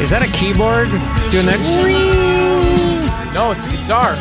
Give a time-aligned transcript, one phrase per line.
[0.00, 0.88] Is that a keyboard
[1.30, 1.58] doing that?
[3.34, 4.14] No, it's a guitar.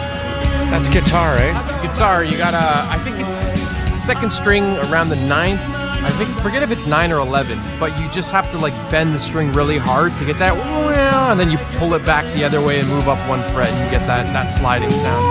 [0.72, 1.56] That's guitar, right?
[1.66, 2.24] It's a guitar.
[2.24, 2.58] You gotta.
[2.92, 3.62] I think it's
[3.98, 5.62] second string around the ninth.
[5.64, 9.14] I think forget if it's nine or eleven, but you just have to like bend
[9.14, 12.60] the string really hard to get that, and then you pull it back the other
[12.62, 15.24] way and move up one fret, and you get that that sliding sound.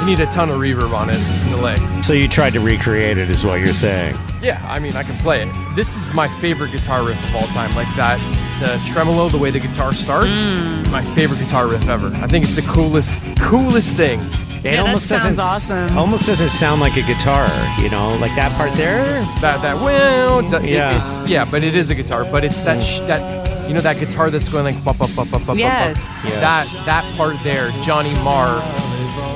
[0.00, 1.80] You need a ton of reverb on it in the leg.
[2.04, 4.16] So you tried to recreate it, is what you're saying.
[4.40, 5.48] Yeah, I mean, I can play it.
[5.74, 7.74] This is my favorite guitar riff of all time.
[7.74, 8.20] Like that,
[8.60, 10.90] Uh, the tremolo, the way the guitar starts, mm.
[10.90, 12.08] my favorite guitar riff ever.
[12.16, 14.18] I think it's the coolest, coolest thing.
[14.20, 15.96] It Yeah, that almost sounds doesn't awesome.
[15.96, 17.46] almost doesn't sound like a guitar,
[17.80, 19.04] you know, like that part there.
[19.40, 21.04] That that well, d- it- Yeah.
[21.04, 22.24] it's yeah, but it is a guitar.
[22.24, 23.22] But it's that sh- that
[23.68, 25.46] you know that guitar that's going like bop bop bop bop bop.
[25.46, 26.22] bop, Yes.
[26.24, 26.32] bop.
[26.32, 26.40] Yes.
[26.40, 28.60] That that part there, Johnny Marr.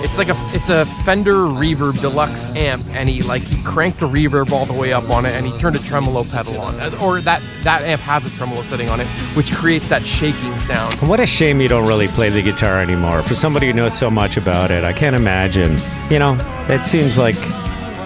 [0.03, 4.08] It's like a it's a Fender Reverb Deluxe amp, and he like he cranked the
[4.08, 7.01] reverb all the way up on it, and he turned a tremolo pedal on, it.
[7.01, 10.95] or that that amp has a tremolo setting on it, which creates that shaking sound.
[11.08, 13.23] What a shame you don't really play the guitar anymore.
[13.23, 15.79] For somebody who knows so much about it, I can't imagine.
[16.11, 16.36] You know,
[16.68, 17.36] it seems like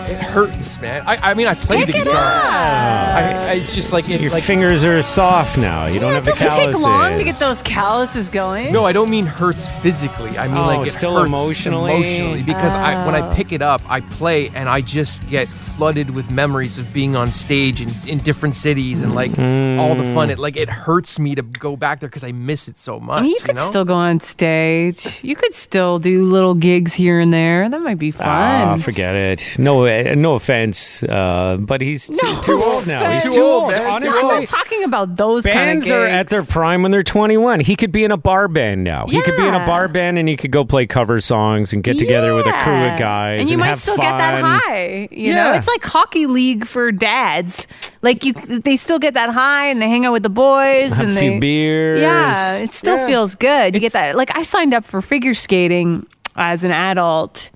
[0.08, 1.02] It hurts, man.
[1.06, 2.14] I, I mean, I played the guitar.
[2.14, 5.86] I, I, it's just like it, your like fingers are soft now.
[5.86, 6.74] You don't it have the doesn't calluses.
[6.76, 8.72] take long to get those calluses going.
[8.72, 10.36] No, I don't mean hurts physically.
[10.38, 11.94] I mean Oh, like it still hurts emotionally?
[11.96, 13.30] emotionally because I when Oh.
[13.30, 17.16] I pick it up, I play and I just get flooded with memories of being
[17.16, 20.30] on stage in, in different cities and like all the fun.
[20.30, 23.18] It like it hurts me to go back there because I miss it so much.
[23.20, 23.68] I mean, you could know?
[23.68, 25.22] still go on stage.
[25.24, 27.68] You could still do little gigs here and there.
[27.68, 28.26] That might be fun.
[28.28, 28.80] Ah, fun.
[28.80, 29.56] forget it.
[29.58, 33.10] No, uh, no offense, uh, but he's too, No too old now.
[33.12, 33.70] He's too Too old.
[33.70, 36.82] man, too Honestly, I'm not talking about those kind of bands are at their prime
[36.82, 37.60] when they're 21.
[37.60, 39.06] He could be in a bar band now.
[39.06, 41.82] He could be in a bar band and he could go play cover songs and
[41.82, 45.08] get together with a crew of guys and you might have still get that high.
[45.10, 45.56] You know, Yeah.
[45.58, 47.66] it's like hockey league for dads.
[48.02, 51.08] Like you, they still get that high, and they hang out with the boys, Have
[51.08, 52.00] and a few they, beers.
[52.00, 53.06] Yeah, it still Yeah.
[53.06, 53.74] feels good.
[53.74, 54.16] You get that.
[54.16, 56.06] Like I signed up for figure skating
[56.36, 57.50] as an adult.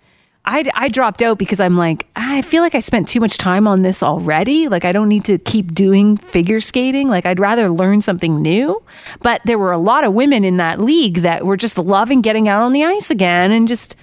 [0.50, 3.68] I, I dropped out because I'm like, I feel like I spent too much time
[3.68, 4.68] on this already.
[4.68, 7.08] Like, I don't need to keep doing figure skating.
[7.08, 8.82] Like, I'd rather learn something new.
[9.22, 12.48] But there were a lot of women in that league that were just loving getting
[12.48, 13.94] out on the ice again and just,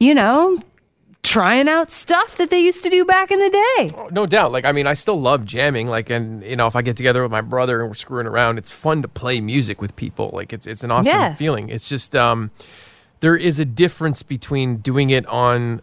[0.00, 0.58] you know,
[1.22, 4.08] trying out stuff that they used to do back in the day.
[4.10, 4.50] no doubt.
[4.50, 5.86] Like I mean, I still love jamming.
[5.86, 8.58] Like and you know, if I get together with my brother and we're screwing around,
[8.58, 10.30] it's fun to play music with people.
[10.32, 11.32] Like it's it's an awesome Yeah.
[11.34, 11.68] feeling.
[11.68, 12.50] It's just um,
[13.20, 15.80] there is a difference between doing it on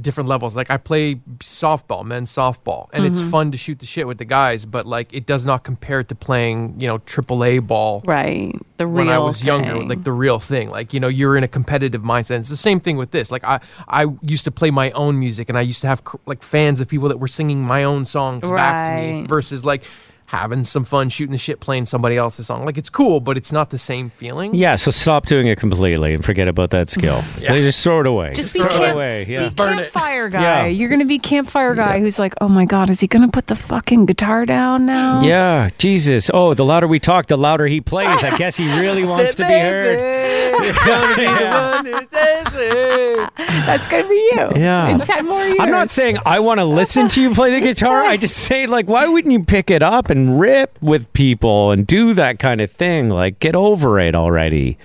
[0.00, 0.56] different levels.
[0.56, 3.12] Like I play softball, men's softball, and Mm-hmm.
[3.12, 6.02] it's fun to shoot the shit with the guys, but like it does not compare
[6.04, 8.54] to playing, you know, AAA ball Right.
[8.76, 10.70] The real when I was younger, like the real thing.
[10.70, 12.38] Like you know, you're in a competitive mindset.
[12.38, 13.30] It's the same thing with this.
[13.30, 16.16] Like I, I used to play my own music, and I used to have cr-
[16.26, 19.26] like fans of people that were singing my own songs back to me.
[19.26, 19.84] Versus like
[20.32, 22.64] having some fun shooting the shit playing somebody else's song.
[22.64, 24.54] Like it's cool, but it's not the same feeling.
[24.54, 27.22] Yeah, so stop doing it completely and forget about that skill.
[27.38, 27.54] Yeah.
[27.60, 28.32] Just throw it away.
[28.34, 29.26] Just be throw it camp- away.
[29.28, 29.48] Yeah.
[29.48, 29.82] Be Burn it.
[29.92, 30.40] campfire guy.
[30.40, 30.66] Yeah.
[30.66, 33.54] You're gonna be campfire guy who's like, oh my god, is he gonna put the
[33.56, 35.20] fucking guitar down now?
[35.32, 36.30] Yeah, Jesus.
[36.32, 38.22] Oh, the louder we talk, the louder he plays.
[38.24, 39.98] I guess he really wants to be heard.
[40.62, 43.30] Gonna be the one that says it.
[43.36, 44.52] That's gonna be you.
[44.56, 44.88] Yeah.
[44.88, 45.56] In ten more years.
[45.60, 48.02] I'm not saying I want to listen to you play the guitar.
[48.04, 51.86] I just say, like, why wouldn't you pick it up and rip with people and
[51.86, 53.08] do that kind of thing?
[53.10, 54.78] Like, get over it already.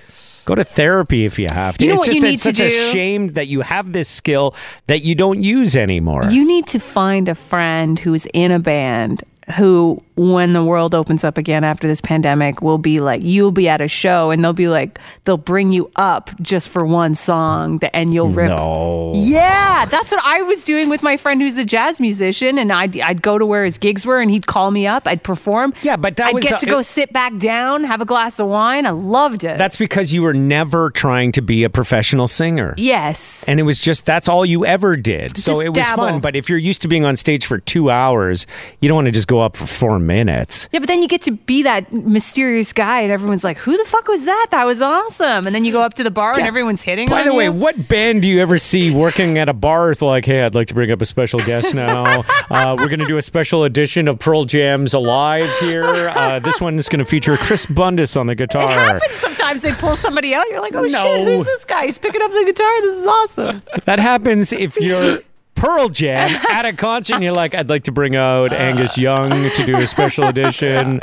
[0.44, 1.84] Go to therapy if you have to.
[1.84, 4.08] You know it's what just you it's to such a shame that you have this
[4.08, 4.54] skill
[4.86, 6.24] that you don't use anymore.
[6.30, 9.24] You need to find a friend who's in a band
[9.56, 13.68] who, when the world opens up again after this pandemic, will be like, you'll be
[13.68, 17.80] at a show and they'll be like, they'll bring you up just for one song
[17.92, 18.48] and you'll rip.
[18.50, 19.12] No.
[19.14, 22.98] Yeah, that's what I was doing with my friend who's a jazz musician, and I'd,
[23.00, 25.06] I'd go to where his gigs were, and he'd call me up.
[25.06, 25.72] I'd perform.
[25.82, 28.04] Yeah, but that I'd was, get uh, to go it- sit back down, have a
[28.04, 28.86] glass of wine.
[28.86, 29.56] I loved it.
[29.58, 32.74] That's because you were never trying to be a professional singer.
[32.76, 33.44] yes.
[33.48, 35.38] And it was just that's all you ever did.
[35.38, 36.04] So Just it was dabble.
[36.08, 36.20] fun.
[36.20, 38.46] But if you're used to being on stage for two hours,
[38.80, 40.68] you don't want to just go up for four minutes.
[40.72, 43.84] Yeah, but then you get to be that mysterious guy, and everyone's like, "Who the
[43.84, 44.48] fuck was that?
[44.50, 47.08] That was awesome!" And then you go up to the bar, and everyone's hitting.
[47.08, 47.52] By the way, you.
[47.52, 50.68] what band do you ever see working at a bar is like, hey, I'd like
[50.68, 52.20] to bring up a special guest now.
[52.50, 56.08] uh, we're going to do a special edition of Pearl Jam's Alive here.
[56.08, 59.62] Uh, this one is going to feature Chris Bundis on the guitar." it happens sometimes.
[59.62, 60.44] They pull somebody out.
[60.50, 61.02] You're like, "Oh No.
[61.02, 61.84] shit, who's this guy?
[61.86, 62.80] He's picking up the guitar.
[62.82, 65.20] This is awesome." That happens if you're
[65.58, 69.30] Pearl Jam at a concert and you're like, I'd like to bring out Angus Young
[69.30, 71.00] to do a special edition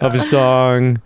[0.00, 1.00] of a song.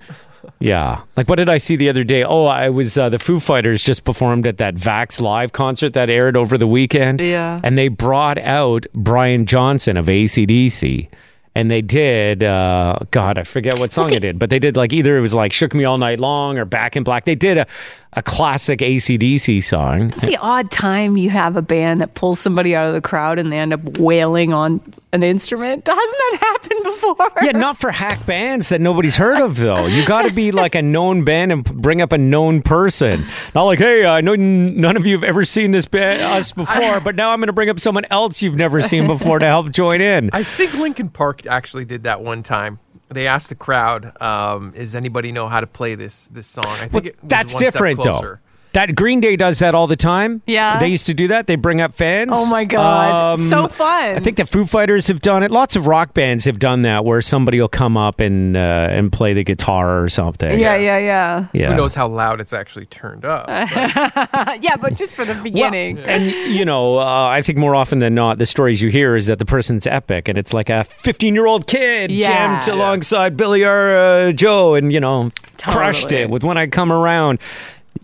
[0.59, 1.03] Yeah.
[1.17, 2.23] Like, what did I see the other day?
[2.23, 6.09] Oh, I was, uh, the Foo Fighters just performed at that Vax Live concert that
[6.09, 7.21] aired over the weekend.
[7.21, 7.61] Yeah.
[7.65, 11.09] And they brought out Brian Johnson of ACDC.
[11.55, 14.93] And they did, uh, God, I forget what song it did, but they did like
[14.93, 17.27] either it was like Shook Me All Night Long or Back in Black.
[17.27, 17.67] They did a,
[18.15, 20.09] a classic ACDC song.
[20.23, 23.53] the odd time you have a band that pulls somebody out of the crowd and
[23.53, 24.81] they end up wailing on
[25.13, 25.87] an instrument.
[25.87, 27.31] Hasn't that happened before?
[27.43, 29.85] Yeah, not for hack bands that nobody's heard of, though.
[29.87, 33.27] You got to be like a known band and bring up a known person.
[33.55, 37.01] Not like, hey, I know none of you have ever seen this band, us before,
[37.01, 39.71] but now I'm going to bring up someone else you've never seen before to help
[39.71, 40.31] join in.
[40.33, 42.79] I think Linkin Park actually did that one time.
[43.09, 46.89] They asked the crowd, um, "Does anybody know how to play this this song?" I
[46.89, 48.39] think was that's different, though.
[48.73, 48.87] Closer.
[48.87, 50.43] That Green Day does that all the time.
[50.47, 50.79] Yeah.
[50.79, 51.47] they used to do that.
[51.47, 52.31] They bring up fans.
[52.33, 54.17] Oh my god, so fun!
[54.17, 55.51] I think the Foo Fighters have done it.
[55.51, 58.61] Lots of rock bands have done that, where somebody will come up and uh,
[58.91, 60.59] and play the guitar or something.
[60.59, 61.47] Yeah, yeah, yeah.
[61.53, 61.71] yeah.
[61.71, 63.47] Who knows how loud it's actually turned up?
[63.47, 65.97] but- yeah, but just for the beginning.
[65.97, 66.25] Well, and
[66.55, 69.39] you know, uh, I think more often than not, the stories you hear is that
[69.39, 72.29] the person's epic, and it's like a 15 year old kid Yeah.
[72.29, 72.75] jammed Yeah.
[72.75, 77.39] alongside Billy or uh, Joe, and you know, crushed it with when I come around.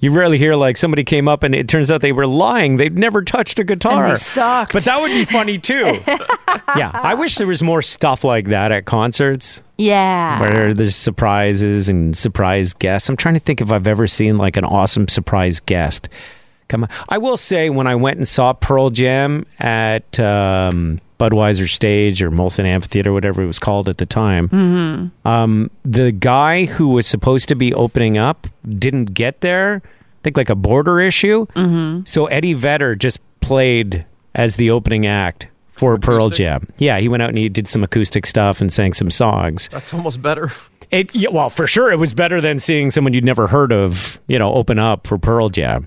[0.00, 2.76] You rarely hear like somebody came up and it turns out they were lying.
[2.76, 4.04] They've never touched a guitar.
[4.04, 4.72] And they sucked.
[4.72, 6.00] But that would be funny too.
[6.76, 10.40] yeah, I wish there was more stuff like that at concerts yeah.
[10.40, 13.08] where there's surprises and surprise guests.
[13.08, 16.08] I'm trying to think if I've ever seen like an awesome surprise guest.
[16.68, 16.90] Come on.
[17.08, 22.30] I will say when I went and saw Pearl Jam at um, Budweiser Stage or
[22.30, 27.48] Molson Amphitheater, whatever it was called at the time, um, the guy who was supposed
[27.48, 28.46] to be opening up
[28.78, 29.82] didn't get there.
[29.84, 31.46] I think like a border issue.
[31.56, 32.02] Mm-hmm.
[32.04, 34.04] So Eddie Vedder just played
[34.34, 36.44] as the opening act for Some Pearl acoustic?
[36.44, 36.68] Jam.
[36.78, 39.68] Yeah, he went out and he did some acoustic stuff and sang some songs.
[39.72, 40.50] that's almost better.
[40.90, 44.18] It yeah, well, for sure, it was better than seeing someone you'd never heard of,
[44.26, 45.86] you know, open up for Pearl Jam.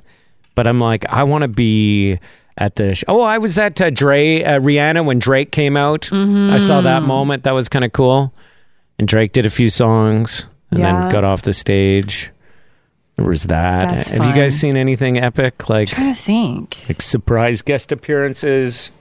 [0.54, 2.19] But I'm like, I want to be
[2.57, 2.95] at the.
[2.95, 6.06] Sh- oh, I was at uh, Dre uh, Rihanna when Drake came out.
[6.12, 6.83] I saw Mm-hmm.
[6.83, 7.44] that moment.
[7.44, 8.33] That was kind of cool.
[9.00, 11.01] And Drake did a few songs and Yeah.
[11.01, 12.30] then got off the stage.
[13.18, 13.81] There was that.
[13.89, 16.77] That's Have you guys seen anything epic like trying to think.
[16.88, 18.92] like surprise guest appearances?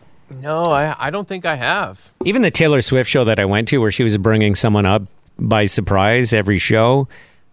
[0.43, 2.13] No, I, I don't think I have.
[2.25, 5.03] Even the Taylor Swift show that I went to, where she was bringing someone up
[5.39, 7.09] by surprise every show,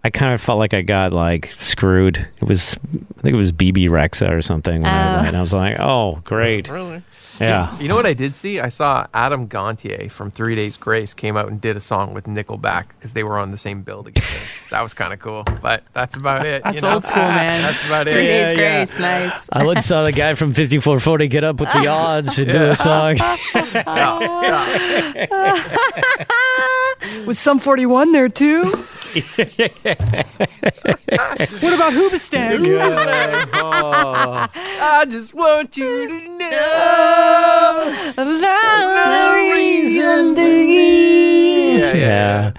[0.07, 2.25] I kind of felt like I got like screwed.
[2.41, 2.77] It was,
[3.17, 4.81] I think it was Bebe Rexha or something.
[4.83, 5.21] When I, Oh.
[5.21, 5.35] went.
[5.35, 7.01] I was like, oh, great, Really?
[7.39, 7.77] Yeah.
[7.79, 8.59] You know what I did see?
[8.59, 12.25] I saw Adam Gontier from Three Days Grace came out and did a song with
[12.25, 14.27] Nickelback because they were on the same bill together.
[14.71, 15.43] that was kind of cool.
[15.61, 16.63] But that's about it.
[16.63, 16.95] That's you know?
[16.95, 17.61] old school, man.
[17.61, 18.11] That's about it.
[18.11, 18.27] Three it.
[18.27, 18.85] Days Yeah, yeah.
[18.85, 19.49] Grace, nice.
[19.51, 22.75] I once saw the guy from 54-40 get up with the odds and do a
[22.75, 23.17] song.
[23.17, 23.37] Yeah,
[25.29, 26.25] yeah.
[27.25, 28.63] Was Sum 41 there too?
[28.63, 28.83] what
[31.73, 32.65] about Hoobastank?
[34.79, 38.03] I just want you to know.
[38.17, 41.79] No reason to give.
[41.79, 42.51] Yeah, yeah.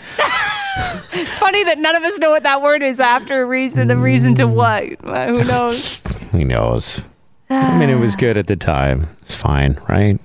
[1.12, 3.88] It's funny that none of us know what that word is after a reason.
[3.88, 4.84] The reason to what?
[4.84, 6.00] Who knows?
[6.32, 7.02] Who knows?
[7.50, 9.08] I mean, it was good at the time.
[9.22, 10.20] It's fine, right?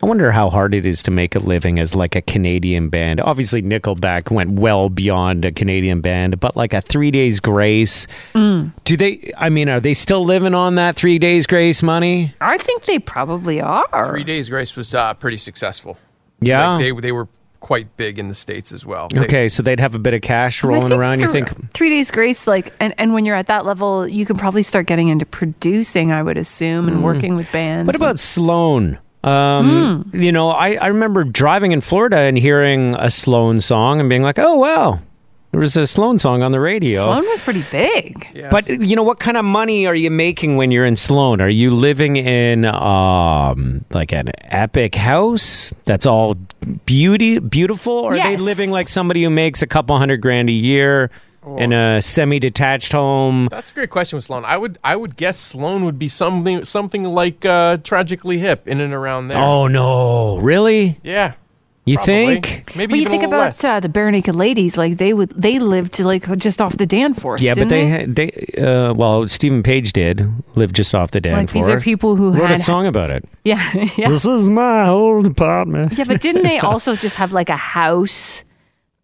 [0.00, 3.20] I wonder how hard it is to make a living as like a Canadian band.
[3.20, 8.06] Obviously, Nickelback went well beyond a Canadian band, but like a Three Days Grace.
[8.34, 9.32] Do they?
[9.36, 12.32] I mean, are they still living on that Three Days Grace money?
[12.40, 14.10] I think they probably are.
[14.10, 15.98] Three Days Grace was uh, pretty successful.
[16.40, 16.74] Yeah.
[16.76, 17.26] Like, they they were
[17.60, 19.08] quite big in the states as well.
[19.08, 21.20] They- okay, so they'd have a bit of cash I rolling think around.
[21.20, 21.72] You think?
[21.74, 24.86] three days grace, like, and, and when you're at that level, you can probably start
[24.86, 27.88] getting into producing, I would assume, and working with bands.
[27.88, 28.98] What about Sloan?
[29.24, 34.08] Um, You know, I, I remember driving in Florida and hearing a Sloan song and
[34.08, 35.00] being like, oh, wow,
[35.50, 37.02] there was a Sloan song on the radio.
[37.04, 38.30] Sloan was pretty big.
[38.34, 41.40] Yeah, But you know what kind of money are you making when you're in Sloan?
[41.40, 46.36] Are you living in um like an epic house that's all
[46.86, 50.52] beauty beautiful or are they living like somebody who makes a couple hundred grand a
[50.52, 51.10] year
[51.56, 53.48] in a semi-detached home?
[53.50, 54.44] That's a great question with Sloan.
[54.44, 58.80] I would I would guess Sloan would be something something like uh, tragically hip in
[58.80, 59.38] and around there.
[59.38, 60.98] Oh no, really?
[61.02, 61.34] yeah.
[61.84, 62.14] You probably.
[62.42, 62.76] think?
[62.76, 63.64] Maybe Well, you think a about less.
[63.64, 67.40] uh, the Bare Ladies, like they would, they lived like just off the Danforth.
[67.40, 71.20] Yeah, but didn't they had- they uh, well, Steven Page did live just off the
[71.22, 71.46] Danforth.
[71.46, 73.24] Like, these are people who wrote had- a song about it.
[73.44, 75.94] yeah, yeah, This is my old apartment.
[75.96, 76.04] yeah.
[76.04, 78.44] But didn't they also just have like a house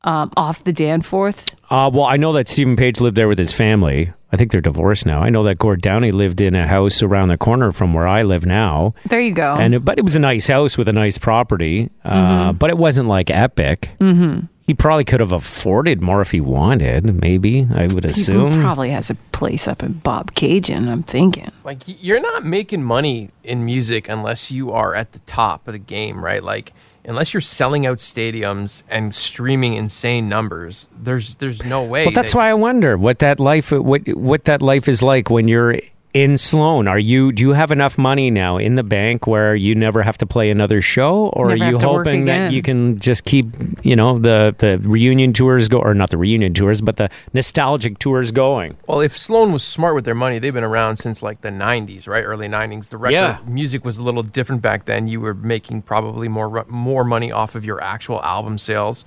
[0.04, 1.54] um, off the Danforth?
[1.70, 4.12] Uh, well, I know that Steven Page lived there with his family.
[4.32, 5.20] I think they're divorced now.
[5.22, 8.22] I know that Gord Downie lived in a house around the corner from where I
[8.22, 9.54] live now, There you go.
[9.54, 11.90] and it, but it was a nice house with a nice property.
[12.04, 12.12] Uh,
[12.50, 12.58] Mm-hmm.
[12.58, 13.90] But it wasn't like epic.
[14.00, 14.46] Mm-hmm.
[14.66, 17.20] He probably could have afforded more if he wanted.
[17.20, 18.60] Maybe I would He assume.
[18.60, 20.88] probably has a place up in Bob Cajun.
[20.88, 21.50] I'm thinking.
[21.64, 25.78] Like you're not making money in music unless you are at the top of the
[25.78, 26.42] game, right?
[26.42, 26.72] Like
[27.04, 32.04] unless you're selling out stadiums and streaming insane numbers, there's there's no way.
[32.06, 35.30] Well, that's that- why I wonder what that life what what that life is like
[35.30, 35.78] when you're
[36.14, 36.86] in Sloan.
[36.86, 40.16] Are you do you have enough money now in the bank where you never have
[40.18, 43.00] to play another show, or Never are you have to work hoping that you can
[43.00, 43.46] just keep
[43.82, 47.98] you know the the reunion tours go or not the reunion tours, but the nostalgic
[47.98, 48.76] tours going?
[48.86, 52.06] Well, if Sloan was smart with their money, they've been around since like the '90s,
[52.06, 52.22] right?
[52.22, 52.90] Early '90s.
[52.90, 53.38] The record Yeah.
[53.46, 55.08] music was a little different back then.
[55.08, 59.04] You were making probably more more money off of your actual album sales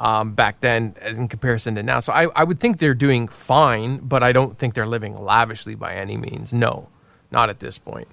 [0.00, 2.00] um, back then, as in comparison to now.
[2.00, 5.74] So I, I would think they're doing fine, but I don't think they're living lavishly
[5.74, 6.52] by any means.
[6.52, 6.88] No,
[7.30, 8.08] not at this point.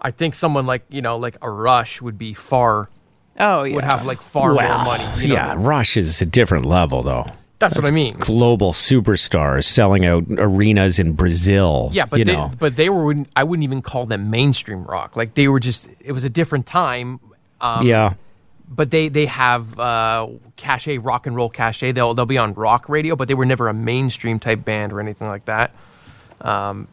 [0.00, 2.90] I think someone like you know like a Rush would be far
[3.38, 3.74] Oh yeah.
[3.74, 5.04] would have like far more money.
[5.22, 5.34] You know?
[5.34, 7.26] yeah, Rush is a different level though.
[7.58, 8.16] that's, what I mean.
[8.18, 11.90] Global superstars selling out arenas in Brazil.
[11.92, 12.50] Yeah, but you they, know.
[12.58, 15.16] but they were I wouldn't even call them mainstream rock.
[15.16, 17.20] Like they were just it was a different time.
[17.60, 18.14] Um, yeah.
[18.68, 21.92] But they they have uh, cachet, rock and roll cachet.
[21.92, 25.00] They'll they'll be on rock radio, but they were never a mainstream type band or
[25.00, 25.74] anything like that.
[26.40, 26.88] Um,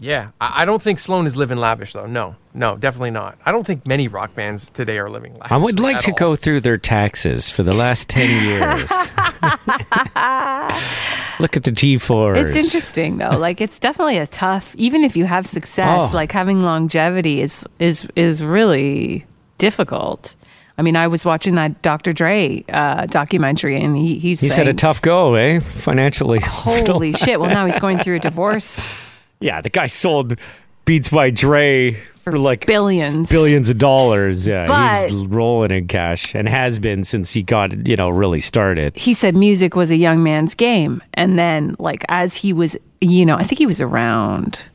[0.00, 2.06] yeah, I, I don't think Sloan is living lavish though.
[2.06, 3.36] No, no, definitely not.
[3.44, 5.50] I don't think many rock bands today are living lavish.
[5.50, 6.16] I would like at to all.
[6.18, 8.90] go through their taxes for the last 10 years.
[11.40, 12.36] Look at the T4s.
[12.36, 13.36] It's interesting though.
[13.38, 14.74] Like it's definitely a tough.
[14.76, 16.16] Even if you have success, Oh.
[16.16, 19.24] like having longevity is is is really
[19.58, 20.34] difficult.
[20.78, 22.12] I mean, I was watching that Dr.
[22.12, 25.58] Dre uh, documentary, and he he's He's saying, had a tough go, eh?
[25.60, 26.38] Financially.
[26.40, 27.40] Holy shit!
[27.40, 28.80] Well, now he's going through a divorce
[29.40, 30.38] Yeah, the guy sold
[30.84, 33.28] Beats by Dre for like billions.
[33.28, 34.46] billions of dollars.
[34.46, 38.40] Yeah, But- he's rolling in cash and has been since he got, you know, really
[38.40, 38.96] started.
[38.96, 43.26] He said music was a young man's game, and then like as he was, you
[43.26, 44.68] know, I think he was around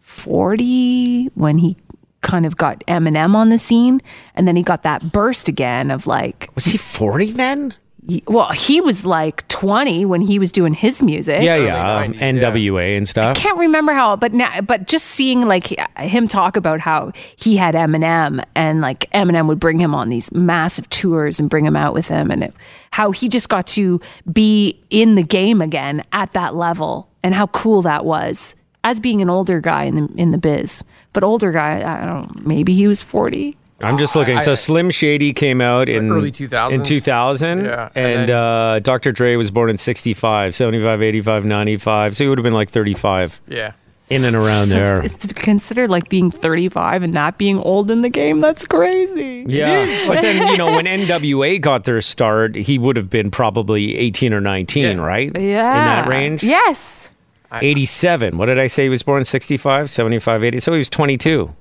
[0.00, 1.76] forty when he
[2.22, 4.00] kind of got Eminem on the scene,
[4.34, 7.74] and then he got that burst again of like Was he 40 then?
[8.08, 11.42] he- well, he was like 20 when he was doing his music.
[11.42, 11.96] Yeah, yeah.
[11.98, 12.50] um, 90s, yeah.
[12.52, 13.36] NWA and stuff.
[13.36, 17.56] I can't remember how, but now, but just seeing like him talk about how he
[17.56, 21.74] had Eminem and like Eminem would bring him on these massive tours and bring him
[21.76, 22.54] out with him, and it,
[22.92, 24.00] how he just got to
[24.32, 28.54] be in the game again at that level, and how cool that was
[28.84, 30.84] as being an older guy in the in the biz.
[31.16, 32.46] But older guy, I don't.
[32.46, 33.56] Maybe he was 40.
[33.80, 34.36] I'm just looking.
[34.36, 36.72] I- so I- Slim Shady came out in Early 2000s.
[36.74, 37.64] In 2000.
[37.64, 39.12] Yeah, And, and then- uh, Dr.
[39.12, 42.14] Dre was born in 65, 75, 85, 95.
[42.16, 43.72] So he would have been like 35 Yeah.
[44.10, 45.02] in and around So there.
[45.04, 48.38] it's considered like being 35 and not being old in the game.
[48.40, 49.46] That's crazy.
[49.48, 49.86] Yeah.
[50.08, 54.34] But then, you know, when NWA got their start, he would have been probably 18
[54.34, 55.02] or 19, Yeah.
[55.02, 55.30] right?
[55.34, 55.40] Yeah.
[55.40, 56.42] In that range?
[56.44, 57.08] Yes.
[57.52, 58.38] 87.
[58.38, 58.84] What did I say?
[58.84, 60.60] He was born 65, 75, 80.
[60.60, 61.54] So he was 22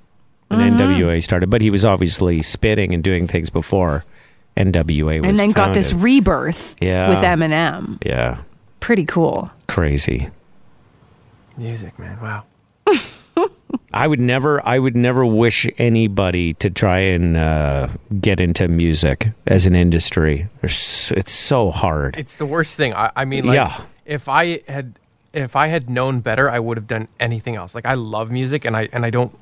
[0.48, 0.78] when Mm-hmm.
[0.80, 1.50] NWA started.
[1.50, 4.04] But he was obviously spitting and doing things before
[4.58, 7.10] NWA was and then got this rebirth Yeah.
[7.10, 7.98] with Eminem.
[8.06, 8.38] Yeah.
[8.80, 9.50] Pretty cool.
[9.68, 10.30] Crazy.
[11.58, 12.20] Music, man.
[12.22, 12.44] Wow.
[13.94, 17.88] I would never, I would never wish anybody to try and uh,
[18.20, 20.48] get into music as an industry.
[20.62, 22.16] There's, it's so hard.
[22.18, 22.94] It's the worst thing.
[22.94, 23.82] I, I mean, like, Yeah.
[24.06, 25.00] if I had
[25.36, 27.76] if I had known better, I would have done anything else.
[27.76, 29.38] Like I love music, and I and I don't.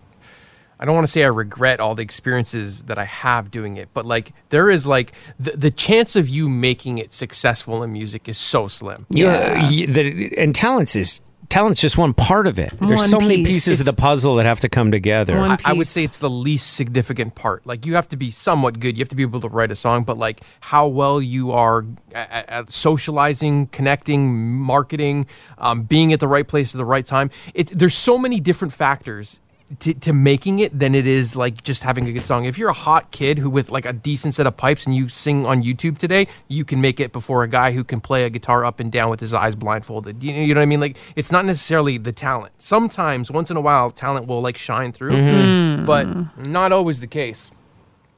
[0.79, 3.89] I don't want to say I regret all the experiences that I have doing it,
[3.93, 8.27] but like there is like the, the chance of you making it successful in music
[8.27, 9.05] is so slim.
[9.09, 9.85] You- Yeah.
[9.85, 11.21] the, and talents is
[11.53, 12.73] talent's just one part of it.
[12.79, 13.65] There's One so many piece.
[13.65, 15.37] pieces of the puzzle that have to come together.
[15.37, 17.65] I, I would say it's the least significant part.
[17.67, 18.97] Like you have to be somewhat good.
[18.97, 21.85] You have to be able to write a song, but like how well you are
[22.13, 25.27] at, at socializing, connecting, marketing,
[25.59, 27.29] um, being at the right place at the right time.
[27.53, 29.39] It, there's so many different factors.
[29.79, 32.45] To, to making it than it is like just having a good song.
[32.45, 35.09] If you're a hot kid who with like a decent set of pipes and you
[35.09, 38.29] sing on YouTube today, you can make it before a guy who can play a
[38.29, 40.23] guitar up and down with his eyes blindfolded.
[40.23, 40.79] You, you know what I mean?
[40.79, 42.53] Like it's not necessarily the talent.
[42.57, 46.07] Sometimes, once in a while, talent will like shine through, but
[46.45, 47.51] not always the case.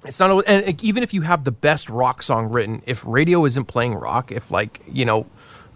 [0.05, 3.05] It's not, always, and like, even if you have the best rock song written, if
[3.05, 5.25] radio isn't playing rock, if like you know,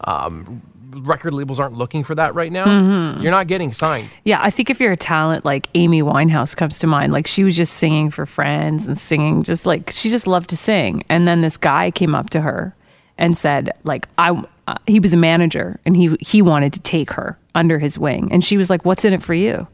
[0.02, 4.10] um, record labels aren't looking for that right now, you're not getting signed.
[4.24, 7.14] Yeah, I think if you're a talent, like Amy Winehouse comes to mind.
[7.14, 10.58] Like she was just singing for friends and singing, just like she just loved to
[10.58, 11.04] sing.
[11.10, 12.76] And then this guy came up to her
[13.18, 14.32] and said, like I,
[14.68, 18.30] uh, he was a manager and he he wanted to take her under his wing.
[18.32, 19.68] And she was like, "What's in it for you?"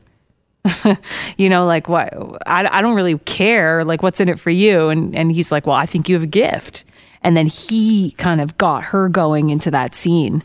[1.38, 2.14] you know, like what?
[2.48, 3.84] I I don't really care.
[3.84, 4.90] Like what's in it for you?
[4.90, 6.86] And and he's like, "Well, I think you have a gift."
[7.22, 10.44] And then he kind of got her going into that scene.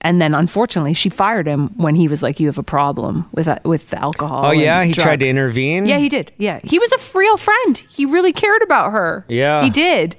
[0.00, 3.48] And then, unfortunately, she fired him when he was like, "You have a problem with
[3.48, 5.86] uh, with alcohol." oh yeah, and he tried to intervene.
[5.86, 6.30] Yeah, he did.
[6.38, 7.78] Yeah, he was a real friend.
[7.90, 9.24] He really cared about her.
[9.28, 9.64] Yeah.
[9.64, 10.16] he did.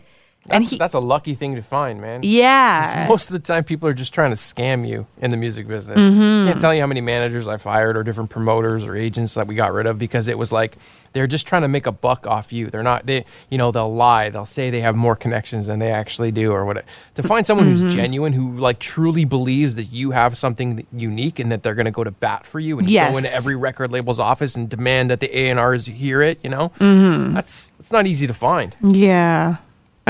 [0.49, 2.21] and That's, he, that's a lucky thing to find, man.
[2.23, 5.65] yeah, Most of the time, people are just trying to scam you in the music
[5.67, 6.03] business.
[6.03, 6.47] Mm-hmm.
[6.47, 9.55] Can't tell you how many managers I fired or different promoters or agents that we
[9.55, 10.77] got rid of because it was like
[11.13, 12.69] they're just trying to make a buck off you.
[12.69, 13.05] They're not.
[13.05, 14.29] They, you know, they'll lie.
[14.29, 16.85] They'll say they have more connections than they actually do, or what.
[17.15, 17.81] To find someone Mm-hmm.
[17.83, 21.85] who's genuine, who like truly believes that you have something unique and that they're going
[21.85, 23.11] to go to bat for you and Yes.
[23.11, 26.39] go into every record label's office and demand that the A and R's hear it.
[26.43, 27.33] You know, Mm-hmm.
[27.33, 28.75] that's it's not easy to find.
[28.81, 29.57] yeah.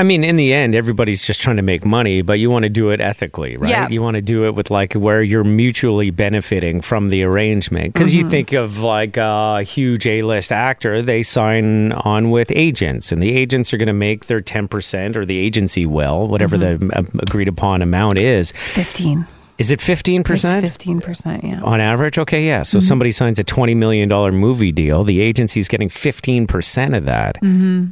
[0.00, 2.68] I mean, in the end, everybody's just trying to make money, but you want to
[2.70, 3.68] do it ethically, right?
[3.68, 3.88] Yeah.
[3.88, 7.92] You want to do it with like where you're mutually benefiting from the arrangement.
[7.92, 8.24] Because Mm-hmm.
[8.24, 13.22] you think of like a huge A list actor, they sign on with agents, and
[13.22, 16.88] the agents are going to make their 10%, or the agency will, whatever Mm-hmm.
[16.88, 18.50] the uh, agreed upon amount is.
[18.52, 19.26] It's fifteen.
[19.58, 20.30] Is it 15%?
[20.30, 21.44] It's fifteen percent.
[21.44, 21.60] Yeah.
[21.60, 25.68] on average okay yeah so somebody signs a 20 million dollar movie deal the agency's
[25.68, 27.36] getting 15% of that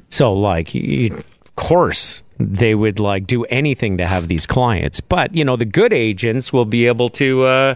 [0.08, 1.24] so like y- of
[1.58, 5.00] course they would like do anything to have these clients.
[5.00, 7.74] But you know the good agents will be able to uh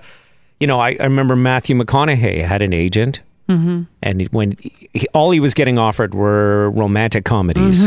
[0.60, 3.20] you know i, I remember matthew mcconaughey had an agent.
[4.02, 4.56] And when
[4.94, 7.84] he, all he was getting offered were romantic comedies.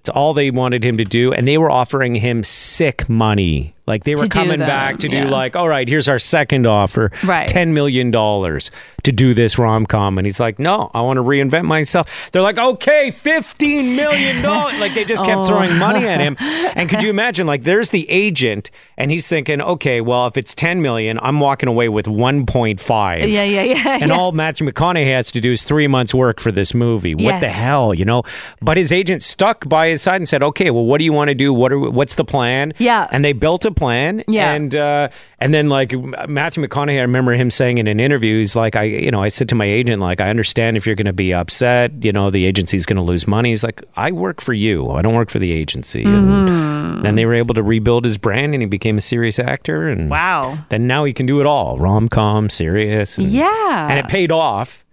[0.00, 1.32] It's all they wanted him to do.
[1.34, 5.24] And they were offering him sick money like they were coming them, back to yeah.
[5.24, 7.48] do like all right here's our second offer Right.
[7.48, 8.70] 10 million dollars
[9.02, 12.58] to do this rom-com and he's like no i want to reinvent myself they're like
[12.58, 15.44] okay 15 million dollars like they just kept Oh.
[15.46, 19.60] throwing money at him and could you imagine like there's the agent and he's thinking
[19.60, 23.88] okay well if it's 10 million i'm walking away with 1.5 Yeah, yeah, yeah.
[24.00, 24.16] and yeah.
[24.16, 27.14] all Matthew McConaughey has to do is three months work for this movie.
[27.14, 28.22] What the hell, you know?
[28.60, 31.28] But his agent stuck by his side and said, "Okay, well, what do you want
[31.28, 31.52] to do?
[31.52, 33.08] What are what's the plan?" Yeah.
[33.10, 34.22] and they built a plan.
[34.28, 34.52] Yeah.
[34.52, 35.08] and uh,
[35.40, 35.92] and then like
[36.28, 39.28] Matthew McConaughey, I remember him saying in an interview, he's like, "I, you know, I
[39.28, 42.30] said to my agent, like, I understand if you're going to be upset, you know,
[42.30, 44.90] the agency's going to lose money." He's like, "I work for you.
[44.90, 46.96] I don't work for the agency." Mm-hmm.
[46.96, 49.88] And then they were able to rebuild his brand, and he became a serious actor.
[49.88, 50.58] And Wow.
[50.68, 53.18] then now he can do it all: rom com, serious.
[53.18, 53.88] And, Yeah.
[53.90, 54.84] and it paid off.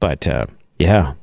[0.00, 0.46] But uh,
[0.78, 1.14] yeah,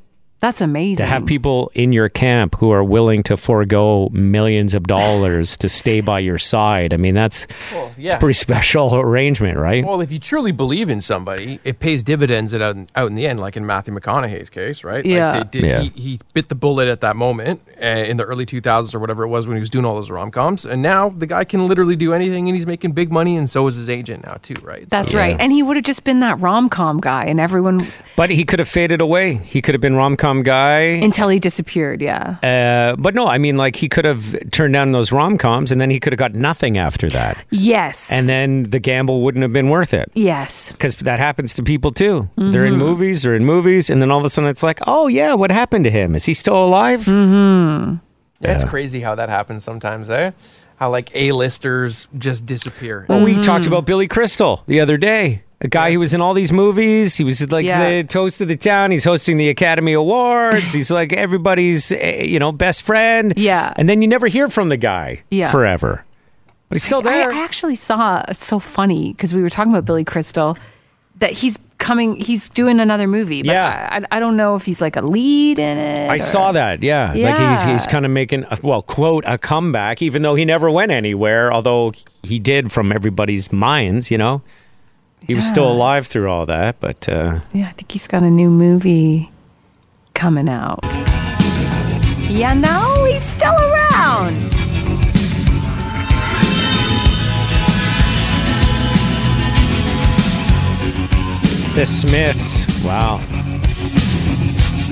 [0.43, 0.97] That's amazing.
[1.05, 5.69] to have people in your camp who are willing to forego millions of dollars to
[5.69, 6.93] stay by your side.
[6.93, 8.17] I mean, that's Well, yeah.
[8.17, 9.85] a pretty special arrangement, right?
[9.85, 13.25] Well, if you truly believe in somebody, it pays dividends out in, out in the
[13.25, 15.05] end, like in Matthew McConaughey's case, right?
[15.05, 15.31] Yeah.
[15.37, 15.79] Like they did, Yeah.
[15.79, 19.23] he, he bit the bullet at that moment uh, in the early 2000s or whatever
[19.23, 20.65] it was when he was doing all those rom coms.
[20.65, 23.65] And now the guy can literally do anything and he's making big money, and so
[23.67, 24.89] is his agent now, too, right?
[24.89, 25.37] That's So- right.
[25.39, 28.59] And he would have just been that rom com guy, and everyone But he could
[28.59, 29.35] have faded away.
[29.35, 30.79] He could have been rom com guy.
[31.03, 32.01] until he disappeared.
[32.01, 32.37] Yeah.
[32.41, 35.79] uh, but no, I mean, like he could have turned down those rom coms, and
[35.79, 38.11] then he could have got nothing after that, Yes.
[38.11, 40.09] and then the gamble wouldn't have been worth it.
[40.15, 40.71] yes.
[40.71, 42.27] because that happens to people too.
[42.37, 42.73] They're Mm-hmm.
[42.73, 45.33] in movies, they're in movies, and then all of a sudden it's like, oh yeah,
[45.35, 46.15] what happened to him?
[46.15, 47.01] Is he still alive?
[47.01, 47.95] Mm-hmm.
[48.39, 48.69] Yeah, It's Yeah.
[48.69, 50.31] crazy how that happens sometimes, eh?
[50.77, 53.05] How like A-listers just disappear.
[53.07, 53.41] Well, we Mm-hmm.
[53.41, 55.43] talked about Billy Crystal the other day.
[55.63, 57.15] A guy who was in all these movies.
[57.15, 58.01] He was like Yeah.
[58.01, 58.91] the toast of the town.
[58.91, 60.73] He's hosting the Academy Awards.
[60.73, 63.33] He's like everybody's, eh, you know, best friend.
[63.37, 63.73] Yeah.
[63.77, 65.49] And then you never hear from the guy Yeah.
[65.51, 66.03] forever.
[66.69, 67.31] But he's still there.
[67.31, 70.57] I actually saw it's so funny because we were talking about Billy Crystal
[71.19, 73.41] that he's coming, he's doing another movie.
[73.43, 73.87] But Yeah.
[73.91, 76.09] I, I, I don't know if he's like a lead in it.
[76.09, 77.13] I or- saw that, yeah.
[77.13, 77.37] yeah.
[77.37, 80.69] Like he's, he's kind of making, a, well, quote, a comeback, even though he never
[80.71, 84.41] went anywhere, although he did from everybody's minds, you know?
[85.27, 88.29] He was still alive through all that, but uh, Yeah, I think he's got a
[88.29, 89.31] new movie
[90.13, 90.79] coming out.
[92.29, 94.53] Yeah, no, he's still around.
[101.75, 102.67] the Smiths.
[102.83, 103.17] Wow.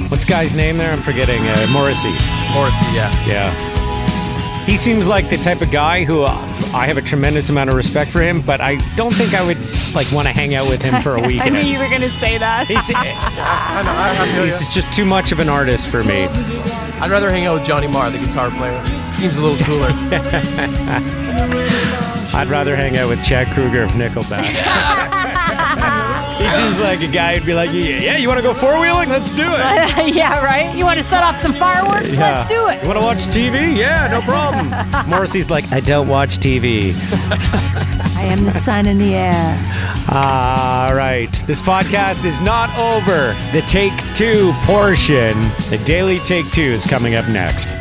[0.09, 0.91] What's the guy's name there?
[0.91, 1.41] I'm forgetting.
[1.43, 2.11] Uh, Morrissey.
[2.53, 3.27] Morrissey, yeah.
[3.27, 4.65] Yeah.
[4.65, 6.35] He seems like the type of guy who uh,
[6.73, 9.57] I have a tremendous amount of respect for him, but I don't think I would
[9.93, 11.41] like want to hang out with him for a weekend.
[11.57, 12.67] I knew you were going to say that.
[12.67, 14.71] He's, eh, I know, I, I feel he's ya.
[14.71, 16.27] just too much of an artist for me.
[17.01, 18.81] I'd rather hang out with Johnny Marr, the guitar player.
[19.13, 19.89] Seems a little cooler.
[22.33, 25.47] I'd rather hang out with Chad Kroeger of Nickelback.
[26.55, 29.09] seems like a guy who'd be like, yeah, yeah you want to go four wheeling?
[29.09, 29.47] Let's do it.
[30.15, 30.75] yeah, right?
[30.75, 32.15] You want to set off some fireworks?
[32.15, 32.81] Let's do it.
[32.81, 33.77] You want to watch TV?
[33.77, 34.69] Yeah, no problem.
[35.09, 36.93] Morrissey's like, I don't watch TV.
[38.15, 39.81] I am the sun in the air.
[40.09, 41.31] All right.
[41.47, 43.35] This podcast is not over.
[43.51, 45.33] The take two portion,
[45.69, 47.80] the daily take two, is coming up next.